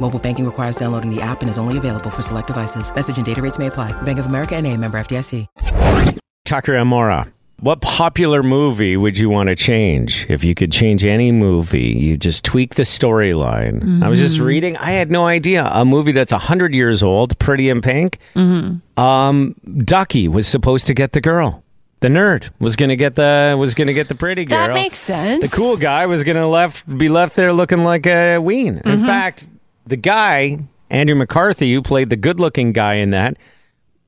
[0.00, 2.94] Mobile banking requires downloading the app and is only available for select devices.
[2.94, 3.92] Message and data rates may apply.
[4.02, 5.46] Bank of America and a member FDIC.
[6.44, 7.30] Tucker Amora.
[7.60, 10.24] What popular movie would you want to change?
[10.30, 14.02] If you could change any movie, you just tweak the storyline.
[14.02, 15.66] I was just reading, I had no idea.
[15.70, 18.18] A movie that's 100 years old, Pretty in Pink.
[18.34, 21.62] Um, Ducky was supposed to get the girl.
[22.00, 24.68] The nerd was going to get the was going to get the pretty girl.
[24.68, 25.48] That makes sense.
[25.48, 28.76] The cool guy was going to left be left there looking like a ween.
[28.76, 28.88] Mm-hmm.
[28.88, 29.46] In fact,
[29.86, 30.58] the guy
[30.90, 33.36] Andrew McCarthy, who played the good-looking guy in that,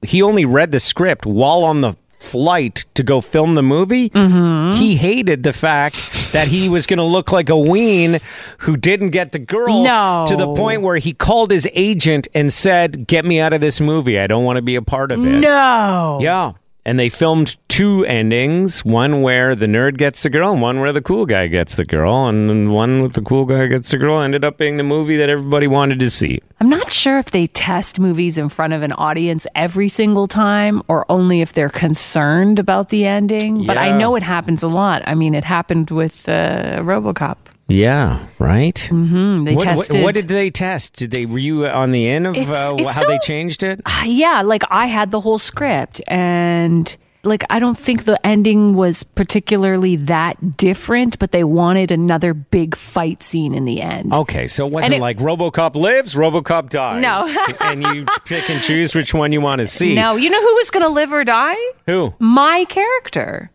[0.02, 4.08] he only read the script while on the flight to go film the movie.
[4.10, 4.76] Mm-hmm.
[4.78, 5.96] He hated the fact
[6.32, 8.20] that he was going to look like a ween
[8.58, 10.24] who didn't get the girl No.
[10.28, 13.80] to the point where he called his agent and said, "Get me out of this
[13.80, 14.18] movie.
[14.18, 16.18] I don't want to be a part of it." No.
[16.22, 16.52] Yeah.
[16.84, 20.92] And they filmed two endings one where the nerd gets the girl, and one where
[20.92, 22.26] the cool guy gets the girl.
[22.26, 25.16] And then one with the cool guy gets the girl ended up being the movie
[25.16, 26.40] that everybody wanted to see.
[26.58, 30.82] I'm not sure if they test movies in front of an audience every single time
[30.88, 33.64] or only if they're concerned about the ending.
[33.66, 35.02] But I know it happens a lot.
[35.06, 37.36] I mean, it happened with uh, Robocop.
[37.72, 38.74] Yeah, right?
[38.92, 40.02] Mm, They what, what- tested.
[40.02, 40.96] what did they test?
[40.96, 43.80] Did they were you on the end of It's- uh, it's how they changed it?
[43.86, 48.74] Uh, yeah, like I had the whole script and like I don't think the ending
[48.74, 54.12] was particularly that different, but they wanted another big fight scene in the end.
[54.12, 57.00] Okay, so it wasn't it- like RoboCop lives, RoboCop dies.
[57.00, 57.26] No.
[57.60, 59.94] and you pick and choose which one you want to see.
[59.94, 61.56] No, you know who was going to live or die?
[61.86, 62.12] Who?
[62.18, 63.50] My character.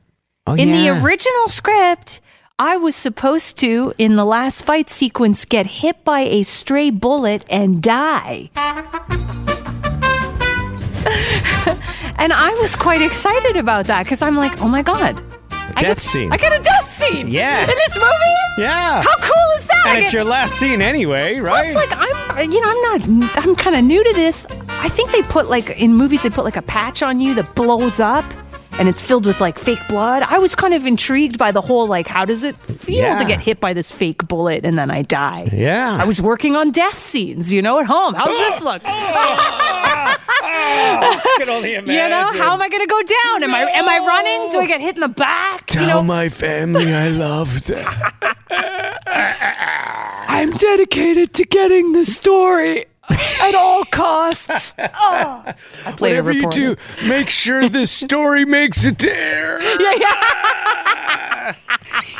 [0.47, 0.93] Oh, in yeah.
[0.93, 2.21] the original script,
[2.59, 7.45] I was supposed to, in the last fight sequence, get hit by a stray bullet
[7.51, 8.49] and die.
[12.17, 15.21] and I was quite excited about that because I'm like, oh my God.
[15.51, 16.33] I death get, scene.
[16.33, 17.27] I get a death scene.
[17.27, 17.61] Yeah.
[17.61, 18.35] In this movie?
[18.57, 19.03] Yeah.
[19.03, 19.83] How cool is that?
[19.89, 21.71] And it's get- your last scene anyway, right?
[21.71, 23.37] Plus, like I'm, you know, I'm not.
[23.37, 24.47] I'm kind of new to this.
[24.67, 27.53] I think they put like in movies they put like a patch on you that
[27.53, 28.25] blows up,
[28.79, 30.23] and it's filled with like fake blood.
[30.23, 33.17] I was kind of intrigued by the whole like, how does it feel Yeah.
[33.17, 35.49] to get hit by this fake bullet and then I die?
[35.51, 35.97] Yeah.
[35.99, 38.13] I was working on death scenes, you know, at home.
[38.13, 38.49] How's oh!
[38.49, 38.81] this look?
[40.59, 41.95] I can only imagine.
[41.95, 43.43] You know, how am I going to go down?
[43.43, 44.51] Am I am I running?
[44.51, 45.73] Do I get hit in the back?
[45.73, 47.85] you know, my family I love them.
[50.29, 52.85] I'm dedicated to getting the story
[53.41, 54.75] at all costs.
[54.77, 55.43] Oh.
[55.85, 56.75] I played a Whatever you do,
[57.07, 59.59] make sure this story makes it to air.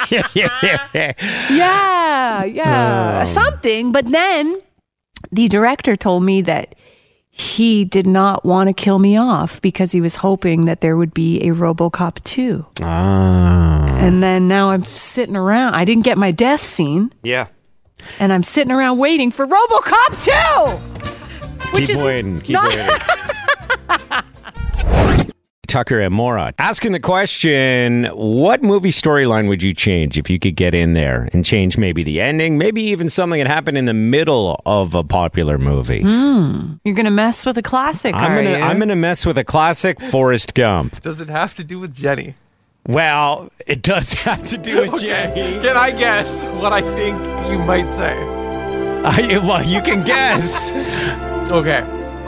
[0.10, 1.14] Yeah, yeah.
[1.50, 3.26] Yeah, yeah, Oh.
[3.26, 3.92] something.
[3.92, 4.62] But then
[5.32, 6.76] the director told me that
[7.30, 11.14] he did not want to kill me off because he was hoping that there would
[11.14, 12.66] be a RoboCop 2.
[12.82, 13.98] Ah.
[13.98, 15.76] And then now I'm sitting around.
[15.76, 17.48] I didn't get my death scene, Yeah.
[18.20, 20.80] And I'm sitting around waiting for RoboCop
[21.62, 21.72] 2.
[21.72, 22.42] Which keep is waiting.
[22.42, 24.24] Keep not- waiting.
[25.68, 30.56] Tucker and Mora asking the question: What movie storyline would you change if you could
[30.56, 33.94] get in there and change maybe the ending, maybe even something that happened in the
[33.94, 36.02] middle of a popular movie?
[36.02, 36.76] Hmm.
[36.86, 38.58] You're gonna mess with a classic, I'm gonna?
[38.60, 41.02] I'm gonna mess with a classic Forrest Gump.
[41.02, 42.36] Does it have to do with Jenny?
[42.88, 45.60] Well, it does have to do with Jenny.
[45.62, 47.18] Can I guess what I think
[47.52, 48.16] you might say?
[49.04, 50.72] I, well, you can guess.
[51.48, 51.80] Okay,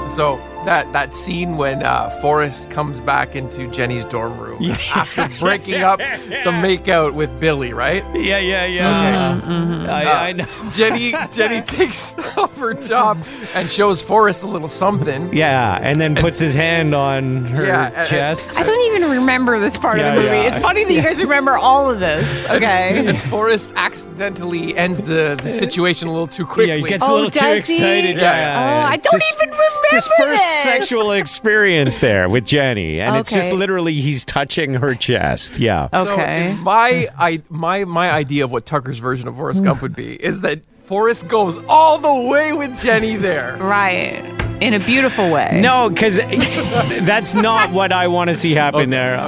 [0.09, 0.37] so
[0.69, 5.97] that that scene when uh, Forrest comes back into Jenny's dorm room after breaking up
[5.97, 8.03] the makeout with Billy, right?
[8.13, 9.41] yeah, yeah, yeah.
[9.41, 9.89] Mm-hmm.
[9.89, 10.45] I, Uh, I know.
[10.71, 13.17] Jenny Jenny takes off her top
[13.55, 15.33] and shows Forrest a little something.
[15.35, 18.55] Yeah, and then puts his hand on her Yeah, and- and- chest.
[18.59, 20.35] I don't even remember this part Yeah, of the movie.
[20.35, 20.49] yeah.
[20.51, 22.27] It's funny that you guys remember all of this.
[22.47, 23.07] Okay.
[23.07, 26.67] And Forrest accidentally ends the, the situation a little too quickly.
[26.73, 27.57] Yeah, he gets a Oh, little too he?
[27.57, 28.17] excited.
[28.17, 28.21] Yeah.
[28.21, 28.83] Yeah.
[28.85, 30.58] Oh, I don't his- even remember his first this.
[30.63, 33.57] Sexual experience there with Jenny, and it's just Okay.
[33.57, 35.57] literally he's touching her chest.
[35.59, 35.87] Yeah.
[35.93, 36.55] So Okay.
[36.61, 40.41] my I my my idea of what Tucker's version of Forrest Gump would be is
[40.41, 43.55] that Forrest goes all the way with Jenny there.
[43.59, 44.23] Right.
[44.59, 45.59] In a beautiful way.
[45.61, 46.17] No, because
[47.05, 49.25] that's not what I want to see happen there.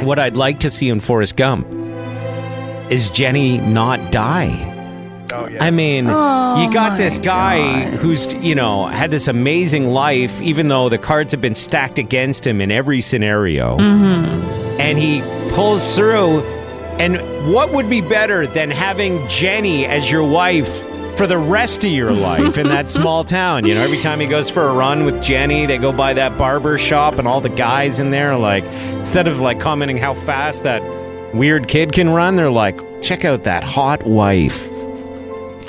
[0.00, 1.66] what I'd like to see in Forrest Gump
[2.90, 4.66] is Jenny not die.
[5.32, 5.62] Oh yeah.
[5.64, 7.94] I mean, Oh, you got this guy God.
[8.00, 12.46] who's, you know, had this amazing life, even though the cards have been stacked against
[12.46, 13.76] him in every scenario.
[13.78, 14.80] Mm-hmm.
[14.80, 15.20] And he
[15.54, 16.40] pulls through.
[16.98, 17.16] And
[17.52, 22.12] what would be better than having Jenny as your wife for the rest of your
[22.12, 23.64] life in that small town?
[23.66, 26.36] You know, every time he goes for a run with Jenny, they go by that
[26.36, 30.12] barber shop, and all the guys in there, are like, instead of like commenting how
[30.12, 30.82] fast that
[31.34, 34.68] weird kid can run, they're like, check out that hot wife.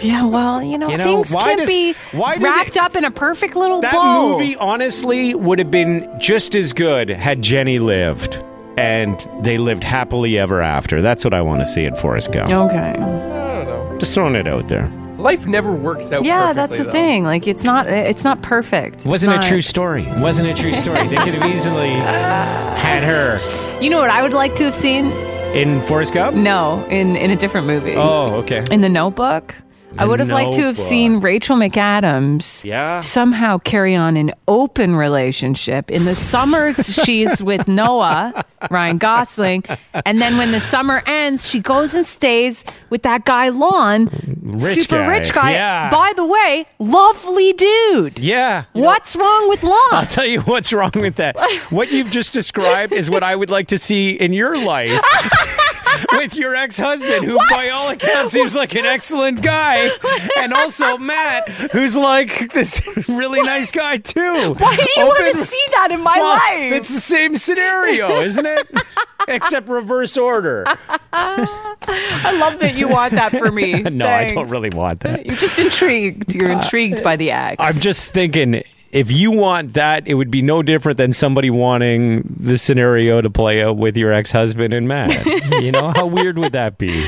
[0.12, 2.96] Yeah, well, you know, You know, things why can does- be why wrapped it- up
[2.96, 4.32] in a perfect little That bow.
[4.38, 8.42] movie, honestly, would have been just as good had Jenny lived.
[8.78, 11.02] And they lived happily ever after.
[11.02, 12.50] That's what I want to see in Forrest Gump.
[12.52, 12.78] Okay.
[12.78, 13.98] I don't know.
[14.00, 14.90] Just throwing it out there.
[15.18, 16.24] Life never works out.
[16.24, 16.92] Yeah, that's the though.
[16.92, 17.26] thing.
[17.26, 17.86] Like, it's not.
[17.88, 18.96] It's not perfect.
[18.96, 20.08] It's Wasn't not- a true story.
[20.18, 21.06] Wasn't a true story.
[21.08, 23.40] They could have easily had her
[23.84, 25.12] You know what I would like to have seen?
[25.54, 26.36] in Forrest Gump.
[26.38, 27.94] No, in in a different movie.
[27.96, 28.64] Oh, okay.
[28.72, 29.54] In the Notebook.
[29.97, 33.01] I would have liked to have seen Rachel McAdams Yeah.
[33.01, 35.91] somehow carry on an open relationship.
[35.91, 39.63] In the summers, she's with Noah, Ryan Gosling.
[40.06, 44.10] And then when the summer ends, she goes and stays with that guy, Lon,
[44.41, 45.08] Rich super guy.
[45.08, 45.51] rich guy.
[45.51, 45.89] Yeah.
[45.91, 48.17] By the way, lovely dude.
[48.19, 48.65] Yeah.
[48.73, 49.77] What's wrong with Lon?
[49.91, 51.36] I'll tell you what's wrong with that.
[51.69, 54.99] What you've just described is what I would like to see in your life
[56.13, 59.89] with your ex-husband, who by all accounts seems like an excellent guy,
[60.38, 64.54] and also Matt, who's like this really nice guy too.
[64.54, 66.73] Why do you want to see that in my Well, life?
[66.73, 68.67] It's the same scenario, isn't it?
[69.27, 70.65] Except reverse order.
[71.13, 73.82] I love that you want that for me.
[73.84, 75.25] No, I don't really want that.
[75.25, 76.34] You're just intrigued.
[76.34, 77.58] You're uh, intrigued by the ex.
[77.60, 82.36] I'm just thinking if you want that, it would be no different than somebody wanting
[82.39, 85.25] the scenario to play out with your ex husband and Matt.
[85.62, 87.06] you know, how weird would that be?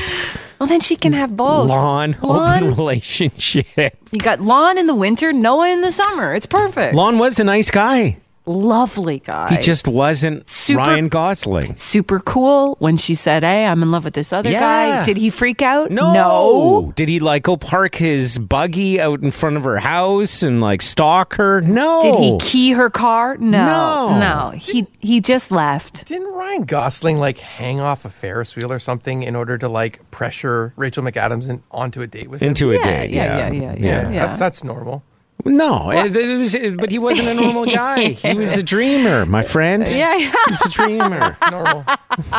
[0.58, 1.68] Well, then she can have both.
[1.68, 2.64] Lon, Lon.
[2.64, 3.96] open relationship.
[4.12, 6.34] You got Lon in the winter, Noah in the summer.
[6.34, 6.94] It's perfect.
[6.94, 8.18] Lon was a nice guy.
[8.46, 9.48] Lovely guy.
[9.48, 11.76] He just wasn't Super- Ryan Gosling.
[11.76, 14.60] super cool when she said, "Hey, I'm in love with this other Yeah.
[14.60, 15.90] guy." Did he freak out?
[15.90, 16.12] No.
[16.12, 16.92] No.
[16.94, 20.82] Did he like go park his buggy out in front of her house and like
[20.82, 21.62] stalk her?
[21.62, 22.02] No.
[22.02, 23.38] Did he key her car?
[23.40, 23.64] No.
[23.66, 24.18] No.
[24.18, 24.50] No.
[24.58, 26.04] He he just left.
[26.04, 30.00] Didn't Ryan Gosling like hang off a Ferris wheel or something in order to like
[30.10, 32.48] pressure Rachel McAdams in, onto a date with him?
[32.48, 33.10] into a Yeah, date?
[33.10, 34.26] yeah, yeah, yeah, yeah, yeah.
[34.26, 35.02] That's that's normal.
[35.44, 38.08] No, it, it was, but he wasn't a normal guy.
[38.10, 39.86] He was a dreamer, my friend.
[39.86, 40.32] Yeah, yeah.
[40.48, 41.36] He's a dreamer.
[41.50, 41.84] Normal.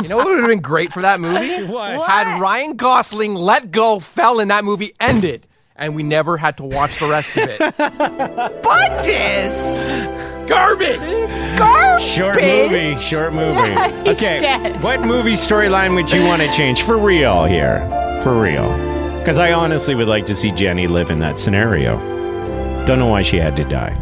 [0.02, 1.66] you know what would have been great for that movie?
[1.76, 2.08] What?
[2.08, 6.64] Had Ryan Gosling let go, fell, and that movie ended, and we never had to
[6.64, 8.64] watch the rest of it.
[8.64, 9.54] Bunches.
[10.48, 11.58] Garbage.
[11.58, 12.06] Garbage.
[12.06, 12.96] Short movie.
[12.98, 13.58] Short movie.
[13.58, 14.40] Yeah, he's okay.
[14.40, 14.84] dead.
[14.84, 17.80] What movie storyline would you want to change for real here?
[18.24, 18.70] For real.
[19.20, 22.15] Because I honestly would like to see Jenny live in that scenario.
[22.86, 23.98] Don't know why she had to die.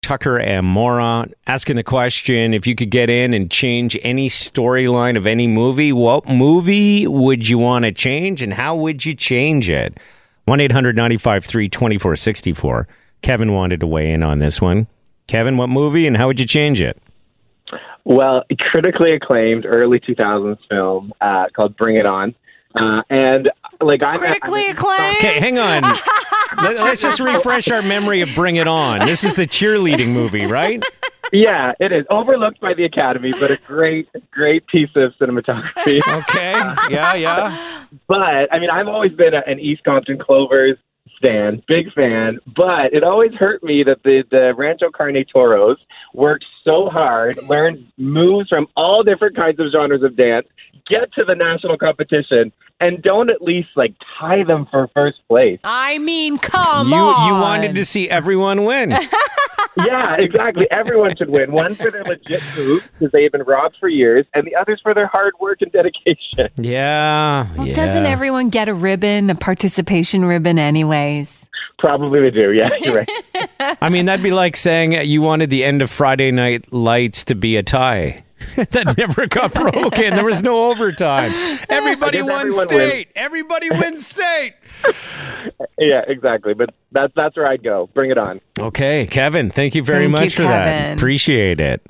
[0.00, 5.16] Tucker and Mora asking the question if you could get in and change any storyline
[5.16, 9.68] of any movie, what movie would you want to change and how would you change
[9.68, 9.98] it?
[10.46, 12.88] 1 800 953 2464.
[13.20, 14.86] Kevin wanted to weigh in on this one.
[15.26, 17.00] Kevin, what movie and how would you change it?
[18.04, 22.34] Well, critically acclaimed early 2000s film uh, called Bring It On.
[22.74, 25.16] Uh, and like I'm Critically I'm- acclaimed.
[25.18, 25.82] Okay, hang on.
[26.56, 29.00] Let, us just refresh our memory of Bring It On.
[29.00, 30.82] This is the cheerleading movie, right?
[31.32, 36.00] Yeah, it is overlooked by the Academy, but a great, great piece of cinematography.
[36.06, 36.52] Okay.
[36.92, 37.84] Yeah, yeah.
[38.06, 40.76] But I mean, I've always been a, an East Compton Clovers
[41.20, 42.38] fan, big fan.
[42.54, 45.78] But it always hurt me that the the Rancho Carne Toros
[46.12, 50.46] worked so hard, learned moves from all different kinds of genres of dance,
[50.88, 55.60] get to the national competition, and don't at least like tie them for first place.
[55.64, 57.28] I mean, come you on.
[57.28, 58.90] you wanted to see everyone win.
[59.76, 60.66] yeah, exactly.
[60.70, 61.52] Everyone should win.
[61.52, 64.80] One for their legit moves because they have been robbed for years, and the others
[64.82, 66.50] for their hard work and dedication.
[66.64, 67.52] Yeah.
[67.56, 67.74] Well, yeah.
[67.74, 71.46] doesn't everyone get a ribbon, a participation ribbon, anyways?
[71.78, 72.52] Probably they do.
[72.52, 73.08] Yeah, you're right.
[73.82, 77.34] I mean, that'd be like saying you wanted the end of Friday Night Lights to
[77.34, 78.23] be a tie.
[78.56, 80.14] that never got broken.
[80.14, 81.32] There was no overtime.
[81.68, 83.08] Everybody guess won everyone state.
[83.14, 84.54] Everybody wins state.
[85.78, 86.54] yeah, exactly.
[86.54, 87.88] But that's that's where I'd go.
[87.94, 88.40] Bring it on.
[88.58, 90.64] Okay, Kevin, thank you very Thank you, much for that.
[90.70, 90.98] Kevin.
[90.98, 91.84] Appreciate it.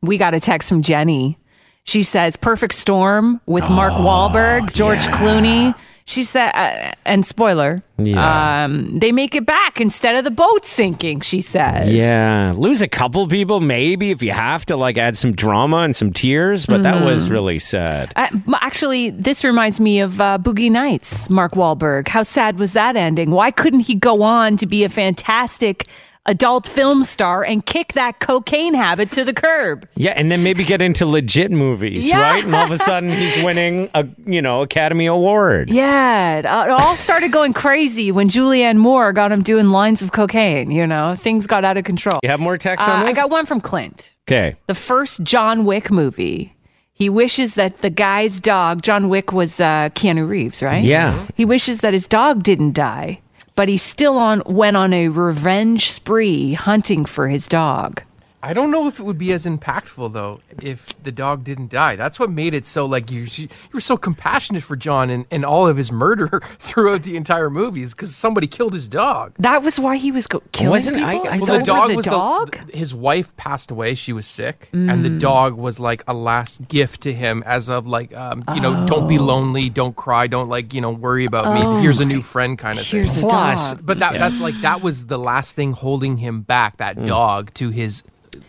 [0.00, 1.38] We got a text from Jenny.
[1.84, 7.82] She says, "Perfect Storm with Mark oh, Wahlberg, George Clooney." She said, uh, and spoiler,
[7.96, 8.64] Yeah.
[8.64, 11.20] um, they make it back instead of the boat sinking.
[11.20, 15.32] She says, Yeah, lose a couple people maybe if you have to like add some
[15.32, 18.12] drama and some tears, but that was really sad.
[18.16, 18.28] Uh,
[18.60, 22.08] actually, this reminds me of uh, Boogie Nights, Mark Wahlberg.
[22.08, 23.30] How sad was that ending?
[23.30, 25.86] Why couldn't he go on to be a fantastic
[26.26, 29.88] adult film star and kick that cocaine habit to the curb?
[29.96, 32.20] Yeah, and then maybe get into legit movies, Yeah.
[32.20, 32.44] right?
[32.44, 35.70] And all of a sudden he's winning a you know Academy Award.
[35.70, 40.70] Yeah, it, all started going crazy when Julianne Moore got him doing lines of cocaine.
[40.70, 42.20] You know, things got out of control.
[42.22, 43.18] You have more texts Uh, on this?
[43.18, 44.14] I got one from Clint.
[44.28, 44.56] okay.
[44.66, 46.54] The first John Wick movie.
[46.94, 50.84] He wishes that the guy's dog, John Wick was uh, Keanu Reeves, right?
[50.84, 51.26] Yeah.
[51.36, 53.20] He wishes that his dog didn't die,
[53.54, 58.02] but he still on went on a revenge spree hunting for his dog.
[58.44, 61.94] I don't know if it would be as impactful though if the dog didn't die.
[61.96, 65.44] That's what made it so like you you were so compassionate for John and, and
[65.44, 69.34] all of his murder throughout the entire movies because somebody killed his dog.
[69.38, 71.08] That was why he was go- killing Wasn't- people.
[71.10, 72.58] I- I It was Well, the over dog the was dog.
[72.70, 73.94] the his wife passed away.
[73.94, 75.20] She was sick, and the Mm.
[75.20, 79.06] dog was like a last gift to him as of like um, you know don't
[79.06, 79.22] be Oh.
[79.24, 81.80] lonely, don't cry, don't like you know worry about me.
[81.80, 83.24] Here's a new friend kind of Here's thing.
[83.24, 83.86] a Plus- dog.
[83.86, 86.78] But that that's like that was the last thing holding him back.
[86.78, 87.06] That Mm.
[87.06, 88.02] dog to his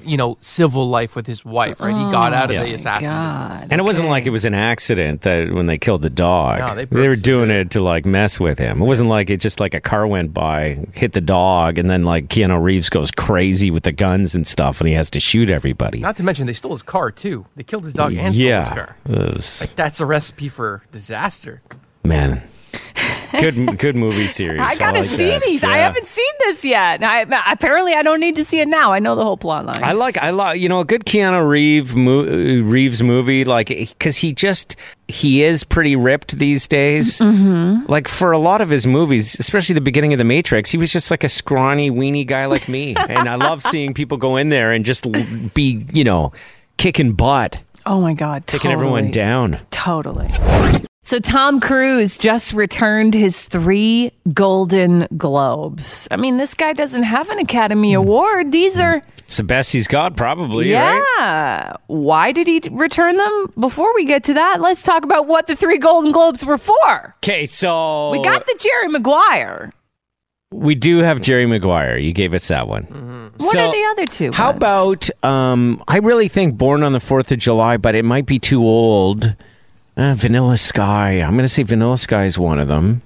[0.03, 1.79] you know civil life with his wife.
[1.79, 2.63] Right, he got out of Yeah.
[2.63, 3.51] the oh assassin God.
[3.51, 3.69] business.
[3.71, 6.59] And it wasn't like it was an accident that when they killed the dog.
[6.59, 8.81] No, they they were doing did it to like mess with him.
[8.81, 12.03] It wasn't like it just like a car went by, hit the dog, and then
[12.03, 15.49] like Keanu Reeves goes crazy with the guns and stuff, and he has to shoot
[15.49, 15.99] everybody.
[15.99, 17.45] Not to mention they stole his car too.
[17.55, 18.95] They killed his dog and stole his car.
[19.09, 21.61] It was- That's a recipe for disaster.
[22.03, 22.43] man,
[23.39, 24.62] good good movie series.
[24.62, 25.41] I gotta like see that.
[25.41, 25.63] these.
[25.63, 27.03] I haven't seen this yet.
[27.03, 28.93] I, apparently, I don't need to see it now.
[28.93, 29.83] I know the whole plot line.
[29.83, 34.17] I like I like you know a good Keanu Reeve mo- Reeves movie like because
[34.17, 34.75] he just
[35.07, 37.19] he is pretty ripped these days.
[37.19, 37.91] Mm-hmm.
[37.91, 40.91] Like for a lot of his movies, especially the beginning of The Matrix, he was
[40.91, 44.49] just like a scrawny weenie guy like me, and I love seeing people go in
[44.49, 45.07] there and just
[45.53, 46.31] be you know
[46.77, 48.73] kicking butt, oh my god, taking totally.
[48.73, 49.59] everyone down.
[49.71, 50.29] Totally.
[51.13, 56.08] So Tom Cruise just returned his three Golden Globes.
[56.10, 57.99] I mean, this guy doesn't have an Academy hmm.
[57.99, 58.52] Award.
[58.52, 58.82] These hmm.
[58.82, 60.73] are It's the best he's got, probably.
[60.73, 61.06] Right?
[61.19, 61.73] yeah.
[61.86, 63.54] Why did he return them?
[63.60, 67.15] Before we get to that, let's talk about what the three Golden Globes were for.
[67.17, 69.71] Okay, so We got the Jerry Maguire.
[70.52, 71.95] we do have Jerry Maguire.
[71.95, 72.88] You gave us that one.
[72.88, 73.23] Mm-hmm.
[73.38, 74.32] What So- are the other two?
[74.32, 74.58] How ones?
[74.58, 78.39] about um I really think Born on the 4th of July, but it might be
[78.39, 79.36] too old.
[79.95, 81.21] Uh, Vanilla Sky.
[81.21, 83.01] I'm going to say Vanilla Sky is one of them.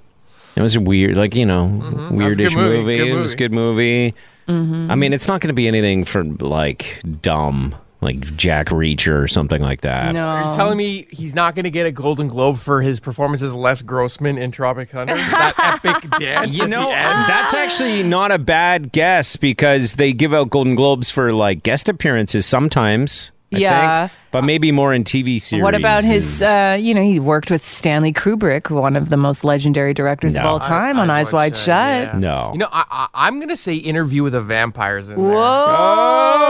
[0.55, 2.77] It was a weird like, you know, That was a weirdish movie.
[2.79, 3.09] movie.
[3.09, 3.35] It was a movie.
[3.35, 4.13] good movie.
[4.49, 9.27] I mean, it's not going to be anything for like dumb, like Jack Reacher or
[9.27, 10.13] something like that.
[10.13, 10.25] No.
[10.25, 13.41] Are you telling me he's not going to get a Golden Globe for his performance
[13.41, 15.15] as Les Grossman in Tropic Thunder?
[15.15, 17.27] that epic dance You at know, the end?
[17.27, 21.89] that's actually not a bad guess because they give out Golden Globes for like guest
[21.89, 23.31] appearances sometimes.
[23.53, 24.07] I Yeah.
[24.07, 25.63] think, but maybe more in TV series.
[25.63, 26.41] What about his?
[26.41, 30.43] Uh, you know, he worked with Stanley Kubrick, one of the most legendary directors of
[30.45, 31.67] all time, on Eyes Wide Shut.
[31.67, 32.11] yeah.
[32.17, 32.49] No.
[32.51, 35.31] You know, I, I, I'm going to say Interview with the Vampires in there.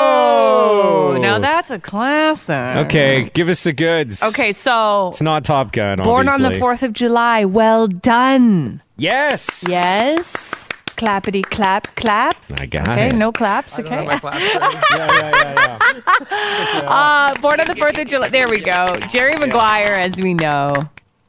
[0.08, 1.18] Whoa!
[1.22, 2.56] Now that's a classic.
[2.88, 4.24] Okay, give us the goods.
[4.24, 6.00] Okay, so It's not Top Gun.
[6.04, 6.58] born on the.
[6.58, 7.46] Fourth of July.
[7.46, 8.82] Well done.
[8.98, 9.64] Yes.
[9.70, 10.57] Yes.
[10.98, 12.36] Clappity clap clap.
[12.60, 13.16] I got Okay, it.
[13.16, 13.78] no claps.
[13.80, 13.96] I Okay.
[13.96, 16.88] have my claps yeah, yeah, yeah, yeah.
[16.88, 18.30] Uh, born on the 4th of July.
[18.30, 18.96] There we go.
[19.10, 20.74] Jerry Maguire, as we know.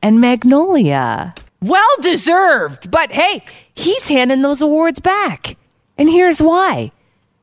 [0.02, 1.34] And Magnolia.
[1.60, 2.90] Well deserved.
[2.90, 3.44] But hey,
[3.74, 5.56] he's handing those awards back.
[5.96, 6.92] And here's why.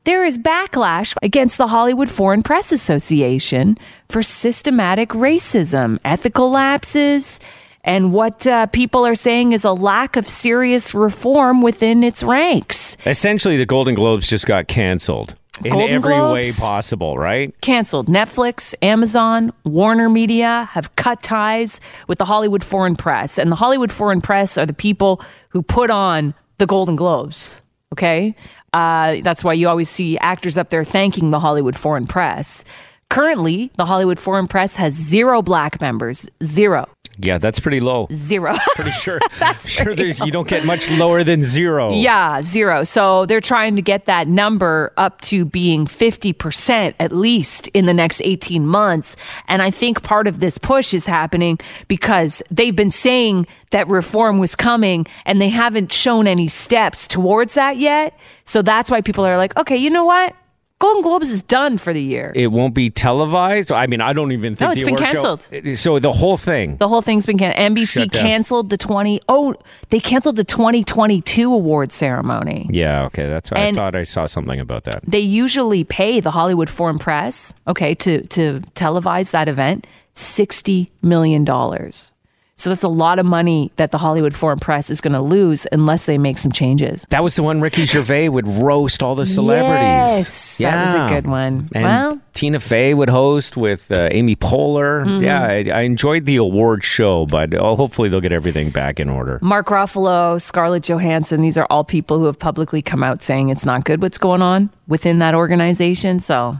[0.06, 3.78] There is backlash against the Hollywood Foreign Press Association
[4.10, 7.40] for systematic racism, ethical lapses,
[7.86, 12.98] and what uh, people are saying is a lack of serious reform within its ranks.
[13.06, 17.54] Essentially, the Golden Globes just got canceled in Golden every way possible, right?
[17.62, 18.08] canceled.
[18.08, 23.38] Netflix, Amazon, Warner Media have cut ties with the Hollywood Foreign Press.
[23.38, 27.62] And the Hollywood Foreign Press are the people who put on the Golden Globes.
[27.94, 28.36] Okay?
[28.74, 32.66] Uh, that's why you always see actors up there thanking the Hollywood Foreign Press.
[33.10, 36.28] Currently, the Hollywood Foreign Press has zero black members.
[36.44, 36.90] Zero.
[37.18, 38.08] Yeah, that's pretty low.
[38.12, 38.56] Zero.
[38.76, 39.20] Pretty sure.
[39.40, 41.94] that's sure, there's, you don't get much lower than zero.
[41.94, 42.84] Yeah, zero.
[42.84, 47.94] So they're trying to get that number up to being 50% at least in the
[47.94, 49.16] next 18 months.
[49.48, 54.38] And I think part of this push is happening because they've been saying that reform
[54.38, 58.18] was coming and they haven't shown any steps towards that yet.
[58.44, 60.36] So that's why people are like, okay, you know what?
[60.80, 62.34] Golden Globes is done for the year.
[62.36, 63.72] It won't be televised.
[63.72, 65.80] I mean, I don't even think No, it's been award show- canceled.
[65.80, 66.76] so the whole thing.
[66.78, 67.78] The whole thing's been canceled.
[67.78, 69.22] NBC canceled the 20.
[69.30, 69.56] Oh,
[69.90, 72.68] they canceled the 2022 award ceremony.
[72.72, 73.26] Yeah, okay.
[73.26, 73.54] That's.
[73.54, 75.00] I thought I saw something about that.
[75.08, 81.46] they usually pay the Hollywood Foreign Press, okay, to to televise that event, sixty million
[81.46, 82.12] dollars.
[82.58, 85.68] So that's a lot of money that the Hollywood Foreign Press is going to lose
[85.74, 87.06] unless they make some changes.
[87.10, 89.76] That was the one Ricky Gervais would roast all the celebrities.
[89.78, 91.70] Yes, that was a good one.
[91.76, 95.06] And Well- Tina Fey would host with uh, Amy Poehler.
[95.06, 95.24] Mm-hmm.
[95.24, 99.10] Yeah, I, I enjoyed the award show, but uh, hopefully they'll get everything back in
[99.10, 99.38] order.
[99.42, 103.66] Mark Ruffalo, Scarlett Johansson, these are all people who have publicly come out saying it's
[103.66, 106.20] not good what's going on within that organization.
[106.22, 106.58] So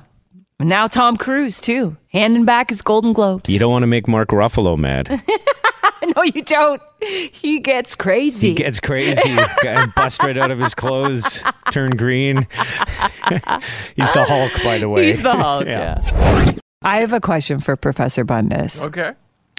[0.60, 3.50] and now Tom Cruise too, handing back his Golden Globes.
[3.50, 5.22] You don't want to make Mark Ruffalo mad.
[6.16, 6.82] no, you don't.
[7.02, 8.50] He gets crazy.
[8.50, 12.38] He gets crazy and bust right out of his clothes, turn green.
[13.96, 15.08] He's the Hulk, by the way.
[15.08, 15.66] He's the Hulk.
[15.66, 16.02] Yeah.
[16.04, 16.52] yeah.
[16.82, 18.86] I have a question for Professor Bundes.
[18.88, 19.14] Okay.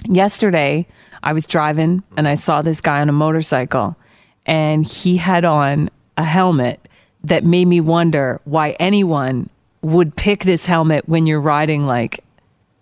[0.05, 0.87] Yesterday,
[1.23, 3.97] I was driving and I saw this guy on a motorcycle,
[4.45, 6.87] and he had on a helmet
[7.23, 9.49] that made me wonder why anyone
[9.81, 12.23] would pick this helmet when you're riding like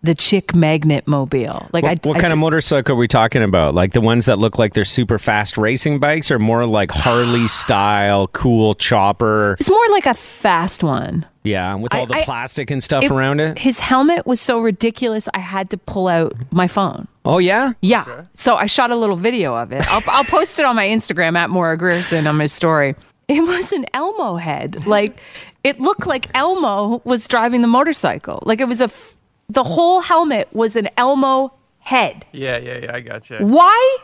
[0.06, 1.68] the chick magnet mobile.
[1.74, 3.74] Like, What, I, what I kind of motorcycle are we talking about?
[3.76, 7.47] Like the ones that look like they're super fast racing bikes, or more like Harley
[7.76, 9.58] style, cool chopper?
[9.60, 11.26] It's more like a fast one.
[11.43, 13.60] Yeah, with all I- the I- plastic and stuff It- around it.
[13.60, 17.08] His helmet was so ridiculous, I had to pull out my phone.
[17.26, 18.24] Oh yeah, Yeah.
[18.36, 19.84] So I shot a little video of it.
[19.91, 22.95] I'll, I'll post it on my Instagram at Maura Grierson on my story.
[23.28, 24.86] It was an Elmo head.
[24.86, 25.18] Like
[25.64, 28.43] it looked like Elmo was driving the motorcycle.
[28.45, 29.14] Like it was a, f-
[29.50, 32.26] the whole helmet was an Elmo head.
[32.32, 32.96] Yeah, yeah, yeah.
[32.96, 33.38] I got you.
[33.38, 33.98] Why?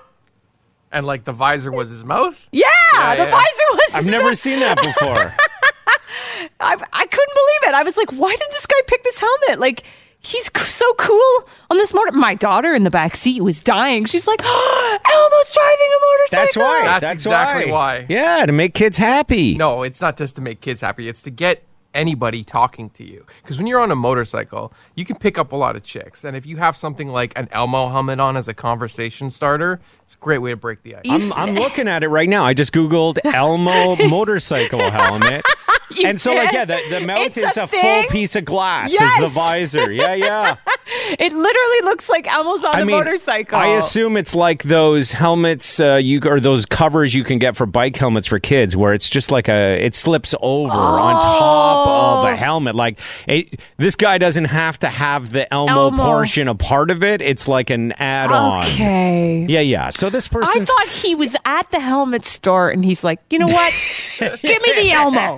[0.92, 2.48] And like the visor was his mouth.
[2.52, 3.32] Yeah, Yeah, the yeah.
[3.32, 3.96] visor was.
[3.96, 5.34] I've never seen that before.
[6.60, 7.74] I, I couldn't believe it.
[7.76, 9.60] I was like, why did this guy pick this helmet?
[9.60, 9.84] Like,
[10.20, 12.12] he's so cool on this motor.
[12.12, 14.06] My daughter in the back seat was dying.
[14.06, 16.42] She's like, oh, Elmo's driving a motorcycle.
[16.44, 17.00] That's why.
[17.00, 18.06] That's exactly why.
[18.10, 19.56] Yeah, to make kids happy.
[19.56, 21.08] No, it's not just to make kids happy.
[21.08, 21.64] It's to get
[21.94, 23.26] anybody talking to you.
[23.42, 26.24] Because when you're on a motorcycle, you can pick up a lot of chicks.
[26.24, 30.16] And if you have something like an Elmo helmet on as a conversation starter, it's
[30.16, 31.02] a great way to break the ice.
[31.06, 32.46] I'm, I'm looking at it right now.
[32.46, 35.46] I just googled Elmo motorcycle helmet.
[35.94, 38.46] You and so, like, yeah, the, the mouth It's is a a, full piece of
[38.46, 38.94] glass.
[38.94, 39.92] Is the visor?
[39.92, 40.56] Yeah, yeah.
[41.20, 43.58] It literally looks like Elmo's on I a mean, motorcycle.
[43.58, 47.66] I assume it's like those helmets uh, you or those covers you can get for
[47.66, 52.24] bike helmets for kids, where it's just like a it slips over on top of
[52.26, 52.28] Oh.
[52.28, 52.76] a helmet.
[52.76, 56.04] Like it, this guy doesn't have to have the Elmo, Elmo.
[56.04, 57.22] portion a part of it.
[57.22, 58.64] It's like an add-on.
[58.66, 59.46] Okay.
[59.48, 59.90] Yeah, yeah.
[59.92, 63.40] So this person, I thought he was at the helmet store and he's like, you
[63.40, 63.74] know what?
[64.20, 65.38] Give me the Elmo.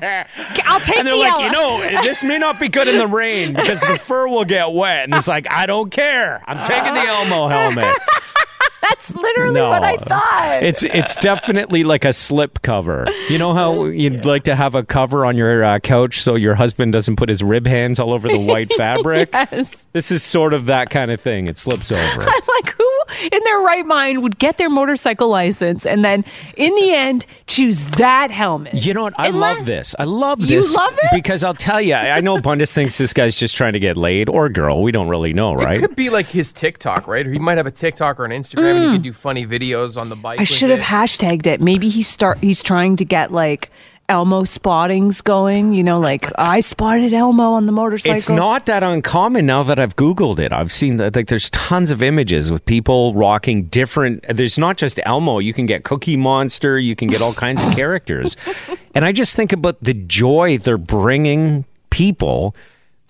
[0.66, 1.84] I'll take and they're the like, Elmo.
[1.84, 4.72] you know, this may not be good in the rain because the fur will get
[4.72, 5.04] wet.
[5.06, 6.42] And it's like, I don't care.
[6.46, 7.96] I'm taking the Elmo helmet.
[8.82, 10.60] That's literally No, what I thought.
[10.62, 13.08] It's it's definitely like a slip cover.
[13.30, 16.56] You know how you'd like to have a cover on your uh, couch so your
[16.56, 19.30] husband doesn't put his rib hands all over the white fabric.
[19.32, 19.86] yes.
[19.94, 21.48] This is sort of that kind of thing.
[21.48, 22.02] It slips over.
[22.22, 26.24] I'm like, who in their right mind would get their motorcycle license and then
[26.58, 28.74] in the end choose that helmet?
[28.74, 29.20] You know what?
[29.20, 29.96] I Unless- love this.
[30.00, 30.50] I love this.
[30.50, 30.76] You this.
[30.76, 31.10] love it?
[31.14, 34.30] Because I'll tell you, I know Bundes thinks this guy's just trying to get laid
[34.30, 34.82] or girl.
[34.82, 35.80] We don't really know, It right?
[35.80, 37.26] could be like his TikTok, right?
[37.26, 40.00] Or he might have a TikTok or an Instagram, and he could do funny videos
[40.00, 40.40] on the bike.
[40.40, 40.42] Mm.
[40.42, 41.62] I should have hashtagged it.
[41.62, 43.70] Maybe he start he's trying to get like
[44.10, 48.16] Elmo spottings going, you know, like I spotted Elmo on the motorcycle.
[48.16, 50.52] It's not that uncommon now that I've Googled it.
[50.52, 55.00] I've seen that like there's tons of images with people rocking different there's not just
[55.06, 58.36] Elmo, you can get Cookie Monster, you can get all kinds of characters.
[58.94, 62.56] And I just think about the joy they're bringing people.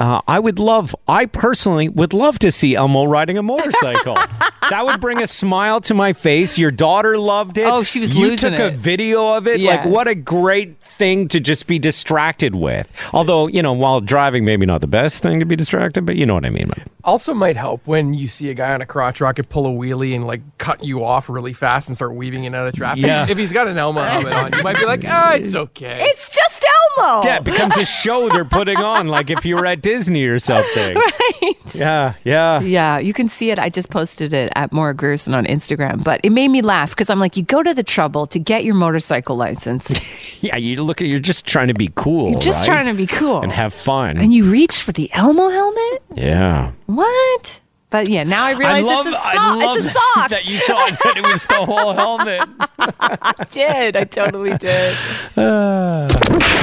[0.04, 4.16] Uh, I would love, I personally would love to see Elmo riding a motorcycle.
[4.70, 6.58] that would bring a smile to my face.
[6.58, 7.68] Your daughter loved it.
[7.68, 9.62] Oh, she was You losing took a video of it.
[9.62, 12.92] Like, what a great thing to just be distracted with.
[13.14, 16.26] Although, you know, while driving, maybe not the best thing to be distracted, but you
[16.26, 16.70] know what I mean.
[17.06, 20.14] Also, might help when you see a guy on a crotch rocket pull a wheelie
[20.14, 23.06] and like cut you off really fast and start weaving in and out of traffic.
[23.06, 23.26] Yeah.
[23.30, 25.96] If he's got an Elmo helmet on, you might be like, ah, it's okay.
[25.98, 26.66] It's just
[26.98, 27.26] Elmo.
[27.26, 30.40] Yeah, it becomes a show they're putting on, like if you were at Disney or
[30.40, 30.96] something.
[31.44, 31.76] Right.
[31.76, 32.60] Yeah, yeah.
[32.62, 33.60] Yeah, you can see it.
[33.60, 37.10] I just posted it at Maura Gerson on Instagram, but it made me laugh because
[37.10, 39.92] I'm like, you go to the trouble to get your motorcycle license.
[40.42, 42.32] Yeah, you look at you're just trying to be cool.
[42.32, 42.76] You're just right?
[42.76, 44.18] trying to be cool and have fun.
[44.18, 46.04] and you reach for the Elmo helmet.
[46.16, 46.72] yeah.
[46.86, 47.62] What?
[47.94, 49.36] But yeah, now I realize love, it's a sock.
[49.36, 50.30] love It's a sock.
[50.32, 52.50] that you thought that it was the whole helmet.
[52.80, 53.96] I did.
[53.96, 54.98] I totally did.
[55.38, 56.08] Ah.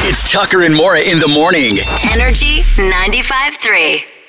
[0.09, 1.79] It's Tucker and Maura in the morning.
[2.13, 4.20] Energy 95.3.